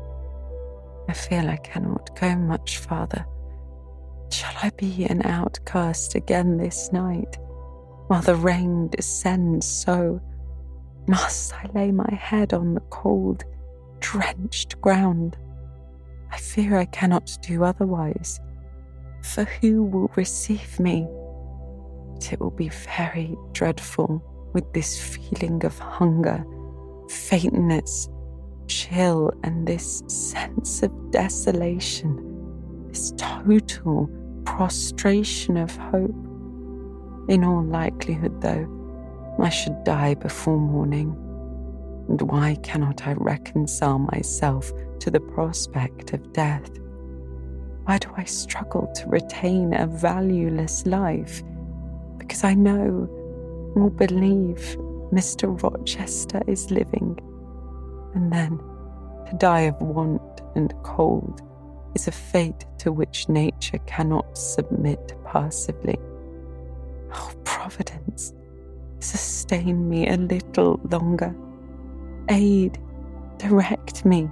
[1.11, 3.26] I feel I cannot go much farther.
[4.30, 7.36] Shall I be an outcast again this night,
[8.07, 10.22] while the rain descends so?
[11.07, 13.44] Must I lay my head on the cold,
[14.00, 15.36] drenched ground?
[16.30, 18.40] I fear I cannot do otherwise
[19.22, 21.07] for who will receive me?
[22.14, 24.22] But it will be very dreadful
[24.53, 26.44] with this feeling of hunger,
[27.09, 28.09] faintness,
[28.66, 34.11] chill, and this sense of desolation, this total
[34.44, 36.14] prostration of hope.
[37.28, 38.66] In all likelihood, though,
[39.38, 41.16] I should die before morning.
[42.08, 46.70] And why cannot I reconcile myself to the prospect of death?
[47.84, 51.42] Why do I struggle to retain a valueless life?
[52.18, 53.08] Because I know
[53.74, 54.76] or believe
[55.12, 55.60] Mr.
[55.62, 57.18] Rochester is living.
[58.14, 58.58] And then
[59.26, 61.42] to die of want and cold
[61.94, 65.98] is a fate to which nature cannot submit passively.
[67.14, 68.32] Oh, Providence,
[69.03, 71.34] sustain me a little longer.
[72.30, 72.78] Aid,
[73.38, 74.30] direct me.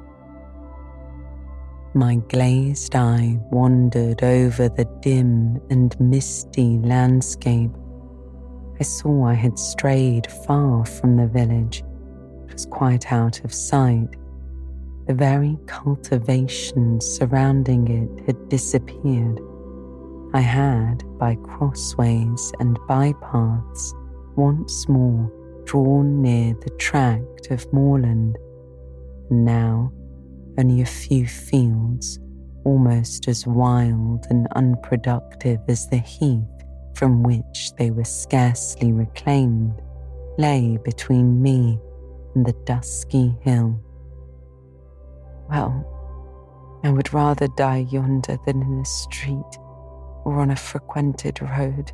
[1.92, 7.72] My glazed eye wandered over the dim and misty landscape.
[8.78, 11.82] I saw I had strayed far from the village.
[12.46, 14.08] It was quite out of sight.
[15.08, 19.40] The very cultivation surrounding it had disappeared.
[20.32, 23.94] I had, by crossways and bypaths,
[24.40, 25.30] once more
[25.66, 28.38] drawn near the tract of moorland.
[29.28, 29.92] And now
[30.58, 32.18] only a few fields,
[32.64, 36.64] almost as wild and unproductive as the heath
[36.94, 39.82] from which they were scarcely reclaimed,
[40.38, 41.78] lay between me
[42.34, 43.78] and the dusky hill.
[45.50, 49.58] Well, I would rather die yonder than in a street
[50.24, 51.92] or on a frequented road,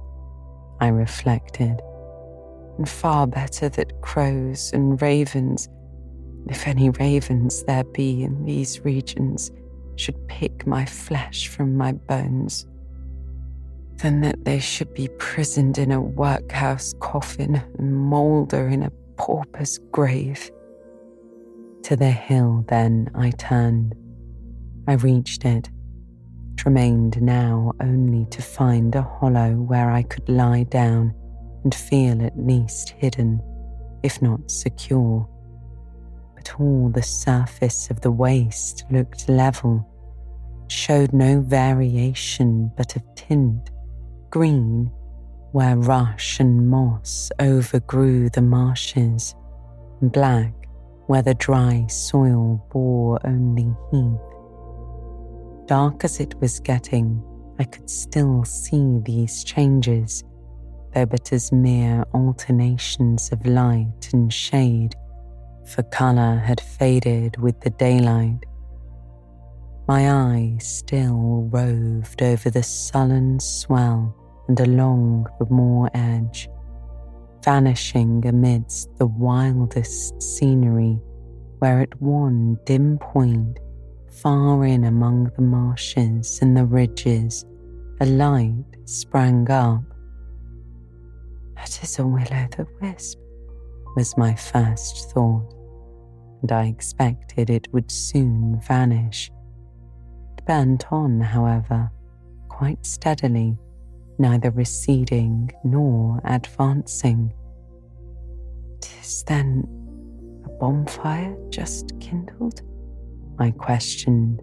[0.80, 1.80] I reflected,
[2.76, 5.68] and far better that crows and ravens
[6.48, 9.50] if any ravens there be in these regions
[9.96, 12.66] should pick my flesh from my bones,
[13.96, 19.78] than that they should be prisoned in a workhouse coffin and moulder in a pauper's
[19.90, 20.50] grave.
[21.84, 23.94] To the hill, then, I turned.
[24.86, 25.68] I reached it.
[26.54, 31.14] It remained now only to find a hollow where I could lie down
[31.66, 33.42] and feel at least hidden,
[34.04, 35.28] if not secure
[36.36, 39.84] But all the surface of the waste looked level,
[40.68, 43.72] showed no variation but of tint,
[44.30, 44.92] green,
[45.50, 49.34] where rush and moss overgrew the marshes,
[50.00, 50.54] black,
[51.08, 55.66] where the dry soil bore only heath.
[55.66, 57.20] Dark as it was getting,
[57.58, 60.22] I could still see these changes,
[60.96, 64.94] though but as mere alternations of light and shade
[65.66, 68.38] for colour had faded with the daylight.
[69.86, 74.16] My eye still roved over the sullen swell
[74.48, 76.48] and along the moor edge,
[77.44, 80.98] vanishing amidst the wildest scenery,
[81.58, 83.58] where at one dim point,
[84.08, 87.44] far in among the marshes and the ridges,
[88.00, 89.82] a light sprang up.
[91.56, 93.18] That is a will o' the wisp,
[93.96, 95.56] was my first thought
[96.42, 99.30] and I expected it would soon vanish.
[100.38, 101.90] It burnt on, however,
[102.48, 103.56] quite steadily,
[104.18, 107.32] neither receding nor advancing.
[108.80, 109.66] Tis then
[110.44, 112.62] a bonfire just kindled?
[113.38, 114.40] I questioned.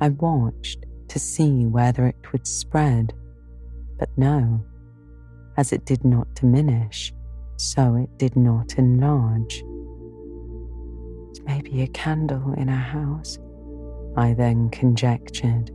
[0.00, 3.12] I watched to see whether it would spread,
[3.98, 4.64] but no,
[5.56, 7.12] as it did not diminish,
[7.56, 9.62] so it did not enlarge.
[11.32, 13.38] It may be a candle in a house,
[14.16, 15.70] I then conjectured.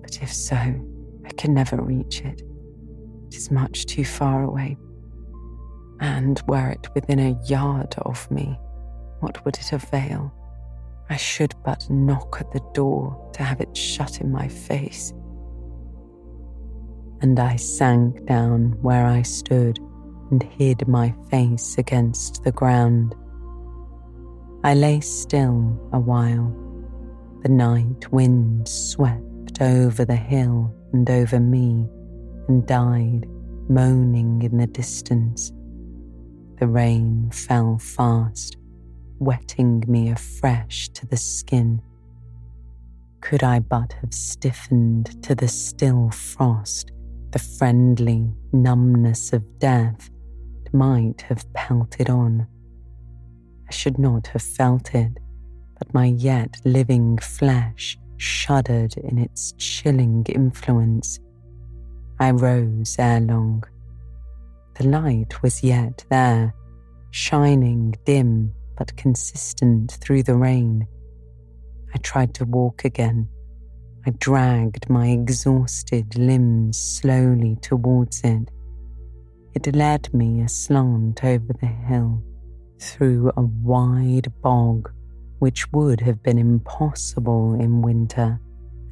[0.00, 2.42] But if so, I can never reach it.
[3.28, 4.76] It is much too far away.
[6.00, 8.58] And were it within a yard of me,
[9.20, 10.32] what would it avail?
[11.08, 15.12] I should but knock at the door to have it shut in my face.
[17.22, 19.78] And I sank down where I stood
[20.30, 23.14] and hid my face against the ground.
[24.64, 26.54] I lay still a while.
[27.42, 31.88] The night wind swept over the hill and over me
[32.48, 33.26] and died,
[33.68, 35.52] moaning in the distance.
[36.58, 38.56] The rain fell fast,
[39.18, 41.80] wetting me afresh to the skin.
[43.20, 46.92] Could I but have stiffened to the still frost,
[47.32, 50.10] the friendly numbness of death
[50.72, 52.46] might have pelted on.
[53.68, 55.18] I should not have felt it,
[55.78, 61.18] but my yet living flesh shuddered in its chilling influence.
[62.18, 63.64] I rose ere long.
[64.74, 66.54] The light was yet there,
[67.10, 70.86] shining dim but consistent through the rain.
[71.94, 73.28] I tried to walk again.
[74.08, 78.52] I dragged my exhausted limbs slowly towards it.
[79.52, 82.22] It led me aslant over the hill,
[82.78, 84.92] through a wide bog,
[85.40, 88.40] which would have been impossible in winter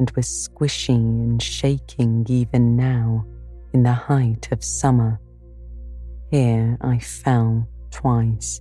[0.00, 3.24] and was squishy and shaking even now
[3.72, 5.20] in the height of summer.
[6.32, 8.60] Here I fell twice,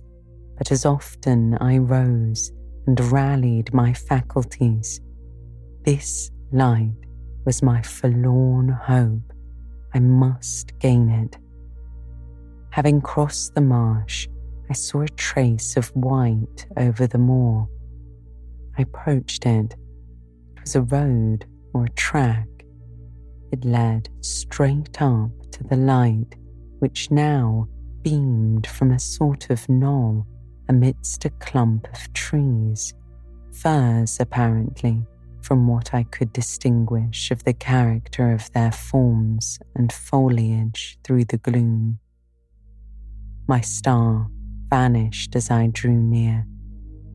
[0.56, 2.52] but as often I rose
[2.86, 5.00] and rallied my faculties.
[5.84, 6.94] This light
[7.44, 9.32] was my forlorn hope.
[9.92, 11.36] I must gain it.
[12.70, 14.28] Having crossed the marsh,
[14.70, 17.68] I saw a trace of white over the moor.
[18.78, 19.74] I approached it.
[20.56, 22.48] It was a road or a track.
[23.50, 26.36] It led straight up to the light,
[26.78, 27.68] which now
[28.02, 30.26] beamed from a sort of knoll
[30.68, 32.94] amidst a clump of trees,
[33.52, 35.04] firs apparently,
[35.44, 41.36] from what I could distinguish of the character of their forms and foliage through the
[41.36, 41.98] gloom.
[43.46, 44.28] My star
[44.70, 46.46] vanished as I drew near.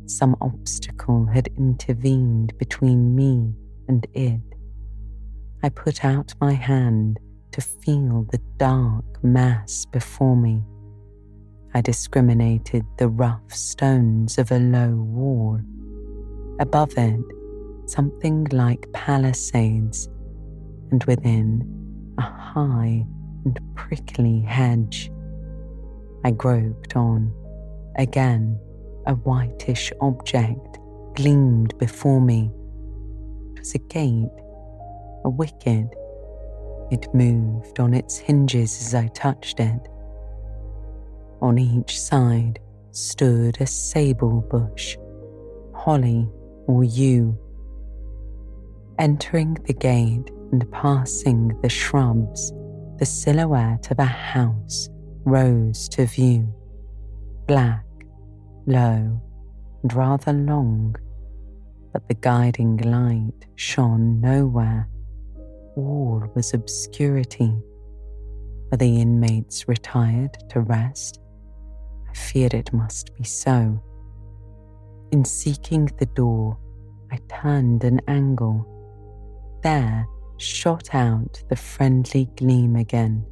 [0.05, 3.55] Some obstacle had intervened between me
[3.87, 4.41] and it.
[5.63, 7.19] I put out my hand
[7.53, 10.63] to feel the dark mass before me.
[11.73, 15.59] I discriminated the rough stones of a low wall.
[16.59, 17.19] Above it,
[17.89, 20.07] something like palisades,
[20.91, 21.63] and within,
[22.17, 23.05] a high
[23.45, 25.11] and prickly hedge.
[26.23, 27.33] I groped on.
[27.95, 28.59] Again,
[29.07, 30.79] a whitish object
[31.15, 32.51] gleamed before me.
[33.53, 34.29] It was a gate,
[35.25, 35.87] a wicket.
[36.91, 39.87] It moved on its hinges as I touched it.
[41.41, 42.59] On each side
[42.91, 44.97] stood a sable bush,
[45.73, 46.27] holly
[46.67, 47.37] or yew.
[48.99, 52.51] Entering the gate and passing the shrubs,
[52.97, 54.89] the silhouette of a house
[55.23, 56.53] rose to view,
[57.47, 57.85] black,
[58.65, 59.21] low,
[59.81, 60.97] and rather long,
[61.93, 64.89] but the guiding light shone nowhere.
[65.77, 67.55] All was obscurity.
[68.69, 71.21] Were the inmates retired to rest?
[72.09, 73.81] I feared it must be so.
[75.13, 76.57] In seeking the door,
[77.09, 78.75] I turned an angle.
[79.61, 80.07] There
[80.37, 83.25] shot out the friendly gleam again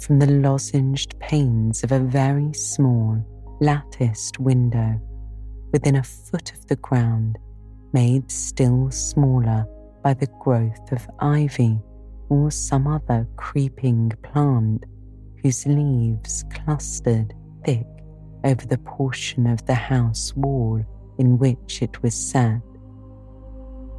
[0.00, 3.24] from the lozenged panes of a very small,
[3.60, 5.00] latticed window
[5.72, 7.38] within a foot of the ground,
[7.92, 9.66] made still smaller
[10.02, 11.80] by the growth of ivy
[12.28, 14.84] or some other creeping plant
[15.42, 17.86] whose leaves clustered thick
[18.44, 20.80] over the portion of the house wall
[21.18, 22.60] in which it was set.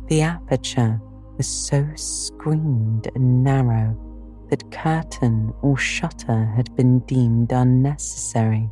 [0.07, 0.99] The aperture
[1.37, 3.97] was so screened and narrow
[4.49, 8.69] that curtain or shutter had been deemed unnecessary,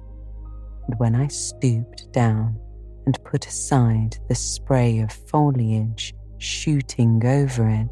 [0.87, 2.59] and when I stooped down
[3.05, 7.87] and put aside the spray of foliage shooting over it,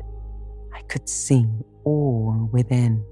[0.73, 1.47] I could see
[1.83, 3.03] all within.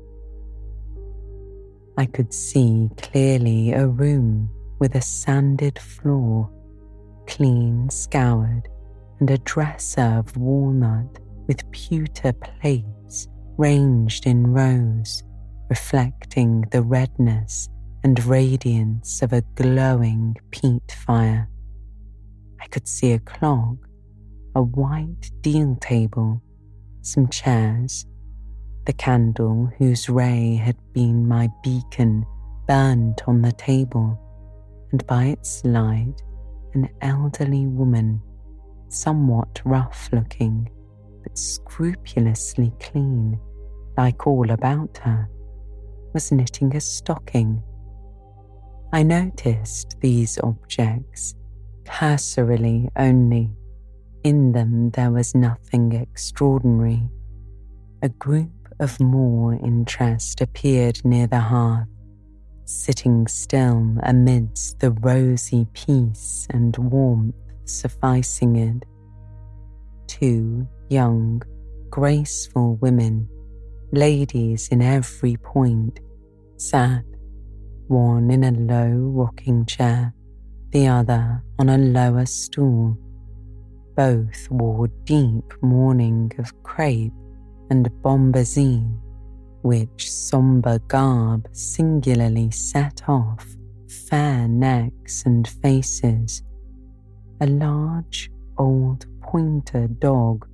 [1.97, 4.49] I could see clearly a room
[4.80, 6.51] with a sanded floor,
[7.26, 8.70] clean scoured,
[9.20, 13.28] and a dresser of walnut with pewter plates
[13.58, 15.24] ranged in rows,
[15.70, 17.70] reflecting the redness
[18.04, 21.50] and radiance of a glowing peat fire.
[22.62, 23.78] I could see a clock,
[24.56, 26.41] a white deal table,
[27.02, 28.06] some chairs,
[28.86, 32.26] the candle whose ray had been my beacon
[32.68, 34.20] burnt on the table,
[34.91, 36.22] and by its light,
[36.74, 38.22] an elderly woman,
[38.89, 40.70] somewhat rough looking,
[41.38, 43.39] scrupulously clean,
[43.97, 45.29] like all about her,
[46.13, 47.61] was knitting a stocking.
[48.93, 51.35] I noticed these objects
[51.85, 53.51] cursorily only.
[54.23, 57.03] In them there was nothing extraordinary.
[58.01, 61.88] A group of more interest appeared near the hearth,
[62.65, 67.35] sitting still amidst the rosy peace and warmth
[67.65, 68.85] sufficing it.
[70.07, 71.41] Two young,
[71.89, 73.27] graceful women,
[73.91, 75.99] ladies in every point,
[76.57, 77.03] sat,
[77.88, 80.13] one in a low rocking chair,
[80.71, 82.97] the other on a lower stool.
[83.95, 87.13] Both wore deep mourning of crepe
[87.69, 88.99] and bombazine,
[89.61, 93.57] which sombre garb singularly set off
[93.88, 96.43] fair necks and faces.
[97.41, 100.47] A large old pointer dog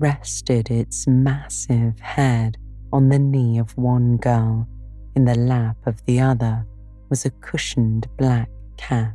[0.00, 2.56] rested its massive head
[2.90, 4.66] on the knee of one girl.
[5.14, 6.66] In the lap of the other
[7.10, 8.48] was a cushioned black
[8.78, 9.14] cat.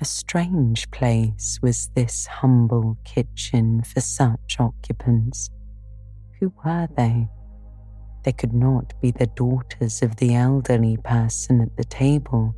[0.00, 5.50] A strange place was this humble kitchen for such occupants.
[6.40, 7.28] Who were they?
[8.24, 12.54] They could not be the daughters of the elderly person at the table,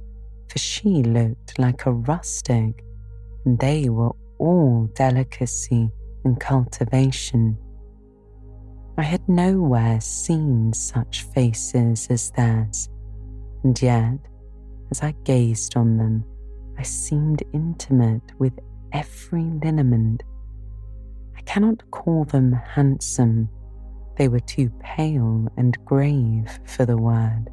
[0.48, 2.84] for she looked like a rustic,
[3.44, 5.90] and they were all delicacy
[6.24, 7.56] and cultivation.
[8.98, 12.88] I had nowhere seen such faces as theirs,
[13.64, 14.18] and yet,
[14.90, 16.24] as I gazed on them,
[16.78, 18.58] I seemed intimate with
[18.92, 20.22] every lineament.
[21.36, 23.48] I cannot call them handsome
[24.20, 27.48] they were too pale and grave for the word.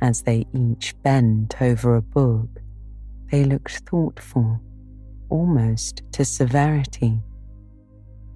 [0.00, 2.48] As they each bent over a book,
[3.30, 4.60] they looked thoughtful,
[5.28, 7.20] almost to severity.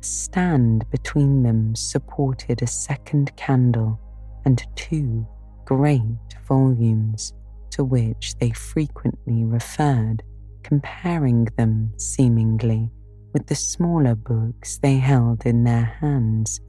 [0.00, 3.98] Stand between them supported a second candle
[4.44, 5.26] and two
[5.64, 6.02] great
[6.46, 7.34] volumes
[7.70, 10.22] to which they frequently referred,
[10.62, 12.90] comparing them seemingly
[13.32, 16.60] with the smaller books they held in their hands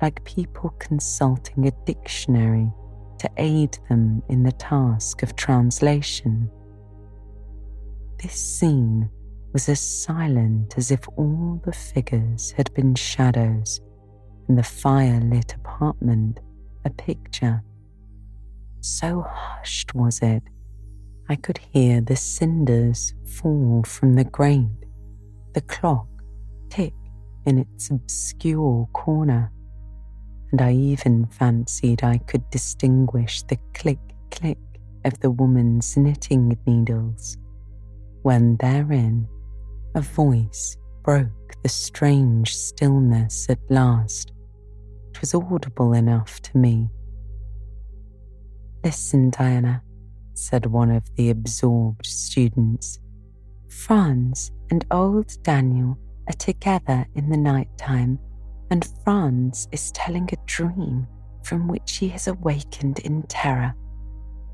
[0.00, 2.70] like people consulting a dictionary
[3.18, 6.50] to aid them in the task of translation.
[8.20, 9.08] This scene
[9.52, 13.80] was as silent as if all the figures had been shadows
[14.48, 16.40] and the fire-lit apartment
[16.84, 17.62] a picture.
[18.80, 20.42] So hushed was it,
[21.28, 24.66] I could hear the cinders fall from the grate,
[25.54, 26.08] the clock
[26.70, 26.94] tick
[27.46, 29.52] in its obscure corner
[30.52, 33.98] and I even fancied I could distinguish the click
[34.30, 34.58] click
[35.04, 37.38] of the woman's knitting needles,
[38.22, 39.26] when therein
[39.94, 44.32] a voice broke the strange stillness at last.
[45.10, 46.88] It was audible enough to me.
[48.84, 49.82] Listen, Diana,
[50.34, 52.98] said one of the absorbed students.
[53.68, 58.18] Franz and old Daniel are together in the night time
[58.70, 61.06] and Franz is telling a dream
[61.42, 63.74] from which he has awakened in terror.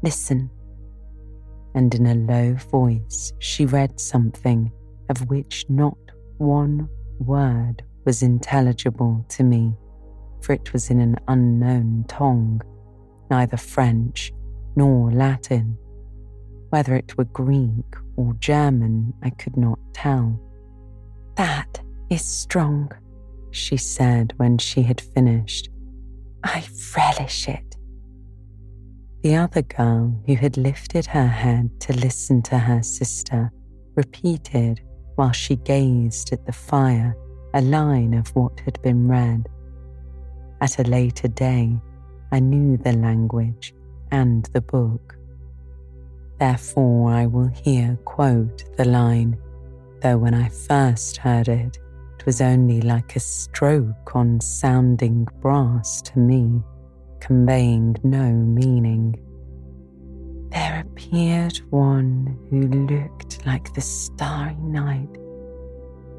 [0.02, 0.50] Listen.
[1.74, 4.72] And in a low voice, she read something
[5.08, 5.98] of which not
[6.38, 6.88] one
[7.18, 9.74] word was intelligible to me,
[10.40, 12.60] for it was in an unknown tongue,
[13.30, 14.32] neither French
[14.76, 15.76] nor Latin.
[16.70, 20.38] Whether it were Greek or German, I could not tell.
[21.36, 21.80] That
[22.10, 22.90] is strong,
[23.50, 25.70] she said when she had finished.
[26.44, 26.64] I
[26.96, 27.76] relish it.
[29.22, 33.50] The other girl, who had lifted her head to listen to her sister,
[33.96, 34.80] repeated
[35.18, 37.16] while she gazed at the fire
[37.52, 39.48] a line of what had been read.
[40.60, 41.76] At a later day,
[42.30, 43.74] I knew the language
[44.12, 45.16] and the book.
[46.38, 49.36] Therefore, I will here quote the line,
[50.02, 51.78] though when I first heard it,
[52.16, 56.62] it was only like a stroke on sounding brass to me,
[57.18, 59.16] conveying no meaning.
[60.50, 65.08] There appeared one who looked like the starry night.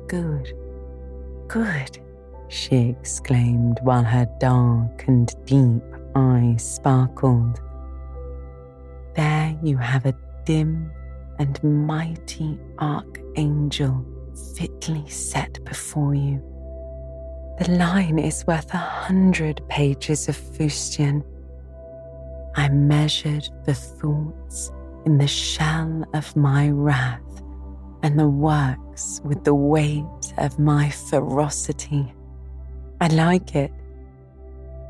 [0.07, 0.53] Good,
[1.47, 1.99] good,
[2.47, 5.83] she exclaimed while her dark and deep
[6.15, 7.59] eyes sparkled.
[9.15, 10.15] there you have a
[10.45, 10.91] dim
[11.39, 14.05] and mighty archangel
[14.55, 16.41] fitly set before you.
[17.59, 21.23] The line is worth a hundred pages of fustian.
[22.59, 24.73] I measured the thoughts
[25.05, 27.41] in the shell of my wrath
[28.03, 32.13] and the works with the weight of my ferocity.
[32.99, 33.71] I like it.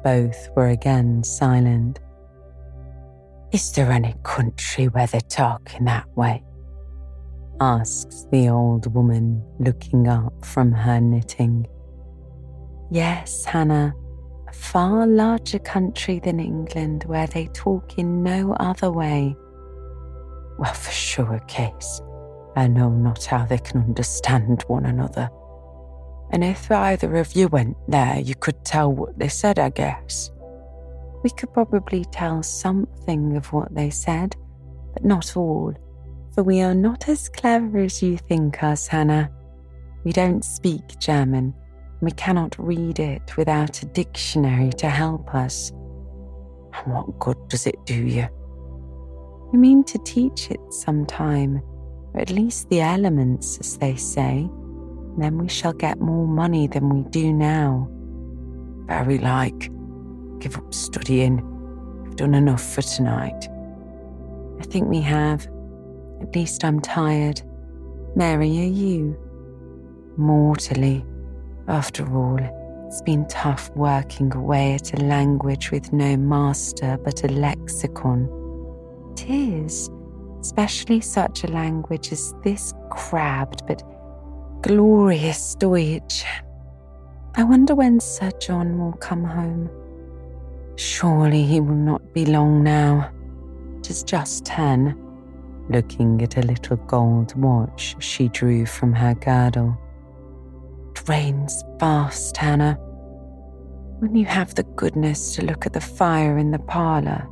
[0.03, 1.99] Both were again silent.
[3.51, 6.41] Is there any country where they talk in that way?
[7.61, 11.67] asks the old woman, looking up from her knitting.
[12.89, 13.93] Yes, Hannah,
[14.49, 19.35] a far larger country than England where they talk in no other way.
[20.57, 22.01] Well, for sure, case.
[22.55, 25.29] I know not how they can understand one another.
[26.31, 30.31] And if either of you went there, you could tell what they said, I guess.
[31.23, 34.35] We could probably tell something of what they said,
[34.93, 35.73] but not all,
[36.33, 39.31] for we are not as clever as you think us, Hannah.
[40.03, 41.53] We don't speak German,
[42.01, 45.71] we cannot read it without a dictionary to help us.
[46.73, 48.27] And what good does it do you?
[49.51, 51.61] We mean to teach it some time,
[52.13, 54.49] or at least the elements, as they say.
[55.17, 57.89] Then we shall get more money than we do now.
[58.87, 59.69] Very like
[60.39, 61.43] give up studying.
[62.03, 63.47] We've done enough for tonight.
[64.59, 65.47] I think we have.
[66.21, 67.41] At least I'm tired.
[68.15, 69.17] Mary, are you?
[70.17, 71.05] Mortally.
[71.70, 72.39] After all,
[72.88, 78.28] it's been tough working away at a language with no master but a lexicon.
[79.11, 79.88] It is,
[80.41, 83.84] especially such a language as this crabbed but
[84.63, 86.26] glorious Deutsch.
[87.36, 88.41] I wonder when St.
[88.41, 89.70] John will come home.
[90.76, 93.11] Surely he will not be long now.
[93.78, 94.97] It is just ten.
[95.70, 99.78] Looking at a little gold watch she drew from her girdle.
[101.07, 102.77] Rains fast, Hannah.
[104.01, 107.27] Will you have the goodness to look at the fire in the parlour?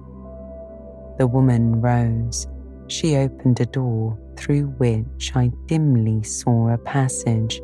[1.17, 2.47] The woman rose.
[2.87, 7.61] She opened a door through which I dimly saw a passage.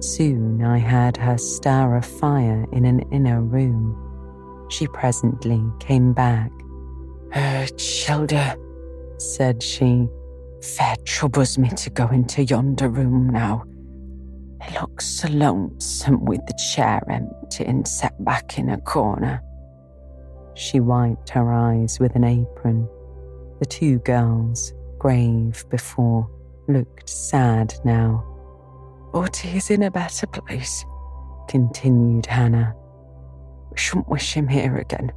[0.00, 4.00] Soon I heard her stir a fire in an inner room.
[4.70, 6.50] She presently came back.
[7.32, 7.66] Uh,
[9.18, 10.08] said she,
[10.62, 13.64] fair troubles me to go into yonder room now.
[14.66, 19.42] It looks so lonesome with the chair empty and set back in a corner.
[20.54, 22.88] She wiped her eyes with an apron.
[23.60, 26.28] The two girls, grave before,
[26.68, 28.24] looked sad now.
[29.12, 30.84] But he's in a better place,
[31.48, 32.74] continued Hannah.
[33.70, 35.12] We shouldn't wish him here again.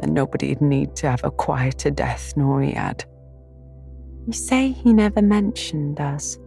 [0.00, 3.04] Then nobody'd need to have a quieter death nor he had.
[4.26, 6.38] You say he never mentioned us?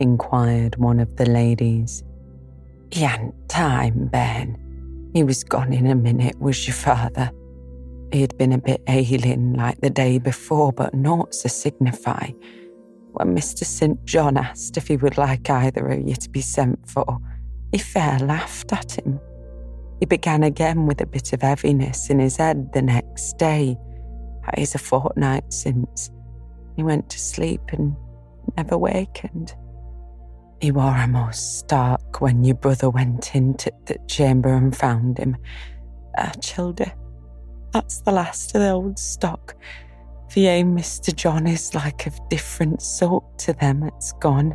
[0.00, 2.02] Inquired one of the ladies.
[2.90, 4.58] He hadn't time, Ben.
[5.14, 7.30] He was gone in a minute, was your father.
[8.12, 12.30] He had been a bit ailing like the day before, but naught to signify.
[13.12, 13.64] When Mr.
[13.64, 14.02] St.
[14.04, 17.18] John asked if he would like either of you to be sent for,
[17.72, 19.18] he fair laughed at him.
[20.00, 23.76] He began again with a bit of heaviness in his head the next day.
[24.44, 26.10] That is a fortnight since.
[26.76, 27.94] He went to sleep and
[28.56, 29.54] never wakened.
[30.62, 35.36] He were almost stark when your brother went into the chamber and found him.
[36.16, 36.92] Ah, childer,
[37.72, 39.56] that's the last of the old stock.
[40.32, 41.12] The ye, Mr.
[41.12, 44.54] John is like of different sort to them that's gone.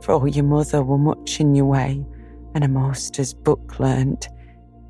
[0.00, 2.02] For all your mother were much in your way,
[2.54, 4.30] and a master's book learnt.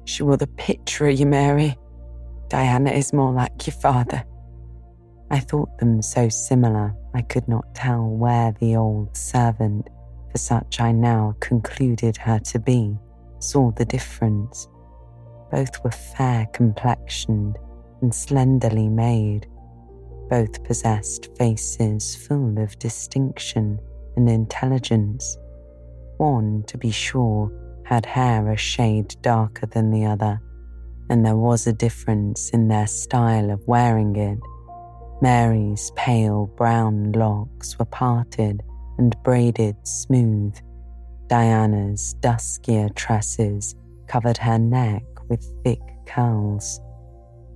[0.05, 1.77] She were the picture of you, Mary.
[2.47, 4.23] Diana is more like your father.
[5.33, 9.89] I thought them so similar I could not tell where the old servant,
[10.35, 12.99] for such I now concluded her to be,
[13.39, 14.67] saw the difference.
[15.53, 17.57] Both were fair complexioned
[18.03, 19.47] and slenderly made.
[20.29, 23.79] Both possessed faces full of distinction
[24.17, 25.39] and intelligence.
[26.17, 27.53] One, to be sure,
[27.85, 30.41] had hair a shade darker than the other,
[31.11, 34.41] and there was a difference in their style of wearing it.
[35.23, 38.65] Mary's pale brown locks were parted
[38.99, 40.57] and braided smooth.
[41.29, 43.75] Diana's duskier tresses
[44.07, 46.81] covered her neck with thick curls.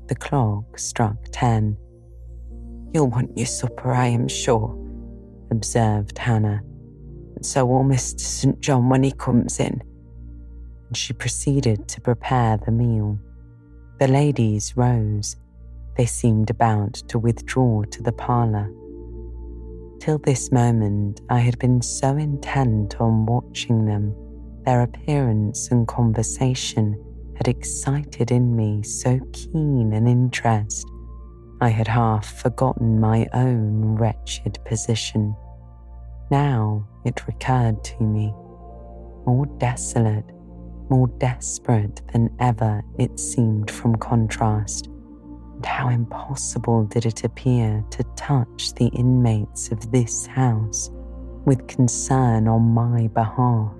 [0.09, 1.76] The clock struck ten.
[2.93, 4.76] You'll want your supper, I am sure,
[5.51, 6.62] observed Hannah.
[7.36, 8.20] And so will Mr.
[8.20, 8.61] St.
[8.61, 9.82] John when he comes in
[10.89, 13.18] and she proceeded to prepare the meal.
[14.01, 15.36] The ladies rose.
[15.97, 18.72] They seemed about to withdraw to the parlour.
[20.01, 24.14] Till this moment, I had been so intent on watching them,
[24.64, 26.96] their appearance and conversation
[27.34, 30.86] had excited in me so keen an interest,
[31.61, 35.34] I had half forgotten my own wretched position.
[36.30, 38.32] Now it recurred to me,
[39.26, 40.30] more desolate,
[40.88, 44.88] more desperate than ever it seemed from contrast.
[45.64, 50.90] How impossible did it appear to touch the inmates of this house
[51.44, 53.74] with concern on my behalf,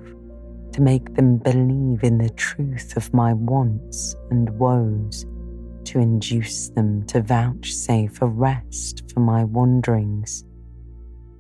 [0.73, 5.27] to make them believe in the truth of my wants and woes,
[5.85, 10.45] to induce them to vouchsafe a rest for my wanderings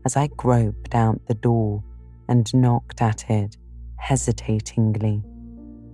[0.04, 1.84] as I groped out the door
[2.28, 3.58] and knocked at it
[3.96, 5.22] hesitatingly.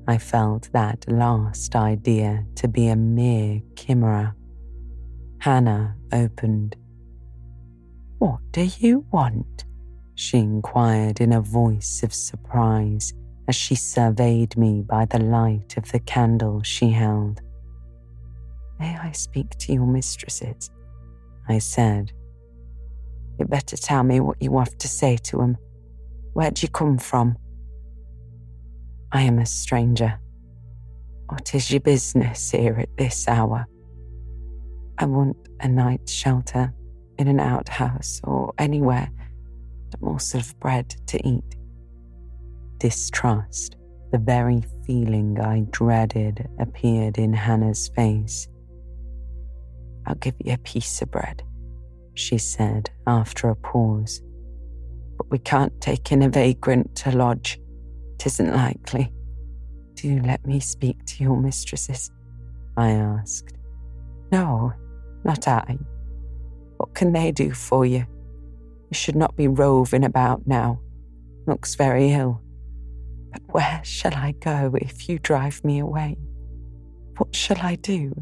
[0.06, 4.34] I felt that last idea to be a mere chimera.
[5.38, 6.76] Hannah opened.
[8.18, 9.64] What do you want?
[10.16, 13.12] she inquired in a voice of surprise
[13.48, 17.40] as she surveyed me by the light of the candle she held.
[18.78, 20.70] May I speak to your mistresses?
[21.48, 22.12] I said,
[23.38, 25.56] you better tell me what you have to say to him.
[26.34, 27.36] Where'd you come from?
[29.14, 30.18] I am a stranger.
[31.28, 33.64] What is your business here at this hour?
[34.98, 36.74] I want a night's shelter
[37.16, 39.08] in an outhouse or anywhere,
[39.94, 41.56] a morsel of bread to eat.
[42.78, 43.76] Distrust,
[44.10, 48.48] the very feeling I dreaded, appeared in Hannah's face.
[50.06, 51.44] I'll give you a piece of bread
[52.14, 54.22] she said after a pause.
[55.16, 57.60] But we can't take in a vagrant to lodge.
[58.24, 59.12] Tisn't likely.
[59.96, 62.10] Do let me speak to your mistresses?
[62.74, 63.52] I asked.
[64.32, 64.72] No,
[65.24, 65.76] not I.
[66.78, 68.06] What can they do for you?
[68.88, 70.80] You should not be roving about now.
[71.46, 72.40] Looks very ill.
[73.30, 76.16] But where shall I go if you drive me away?
[77.18, 78.14] What shall I do?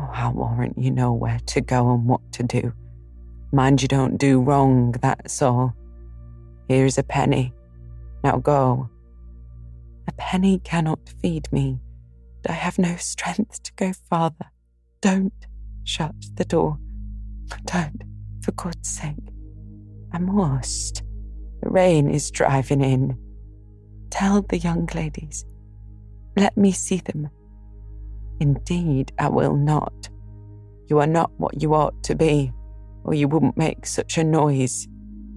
[0.00, 2.72] Oh, I'll warrant you know where to go and what to do.
[3.52, 5.74] Mind you don't do wrong, that's all.
[6.70, 7.52] Here's a penny.
[8.22, 8.90] Now go.
[10.06, 11.80] A penny cannot feed me.
[12.48, 14.46] I have no strength to go farther.
[15.02, 15.46] Don't
[15.84, 16.78] shut the door.
[17.66, 18.02] Don't,
[18.42, 19.16] for God's sake.
[20.12, 21.02] I must.
[21.62, 23.18] The rain is driving in.
[24.10, 25.44] Tell the young ladies.
[26.36, 27.28] Let me see them.
[28.40, 30.08] Indeed, I will not.
[30.86, 32.52] You are not what you ought to be,
[33.04, 34.88] or you wouldn't make such a noise.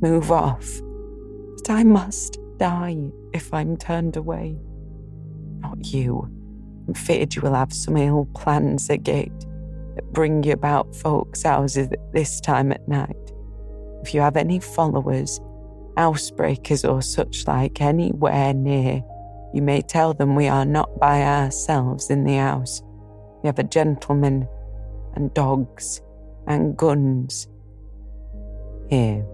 [0.02, 0.80] Move off.
[1.58, 4.55] But I must die if I'm turned away.
[5.62, 6.30] Not you.
[6.88, 9.39] I'm feared you will have some ill plans agate
[9.95, 13.18] that bring you about folks' houses at this time at night.
[14.03, 15.39] If you have any followers,
[15.97, 19.03] housebreakers or such like anywhere near,
[19.55, 22.84] you may tell them we are not by ourselves in the house
[23.41, 24.47] we have a gentleman
[25.16, 25.99] and dogs
[26.45, 27.47] and guns.
[28.88, 29.26] Here,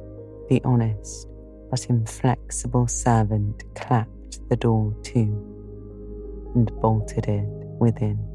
[0.47, 1.27] the honest
[1.69, 5.19] but inflexible servant clapped the door to
[6.55, 7.45] and bolted it
[7.79, 8.26] within.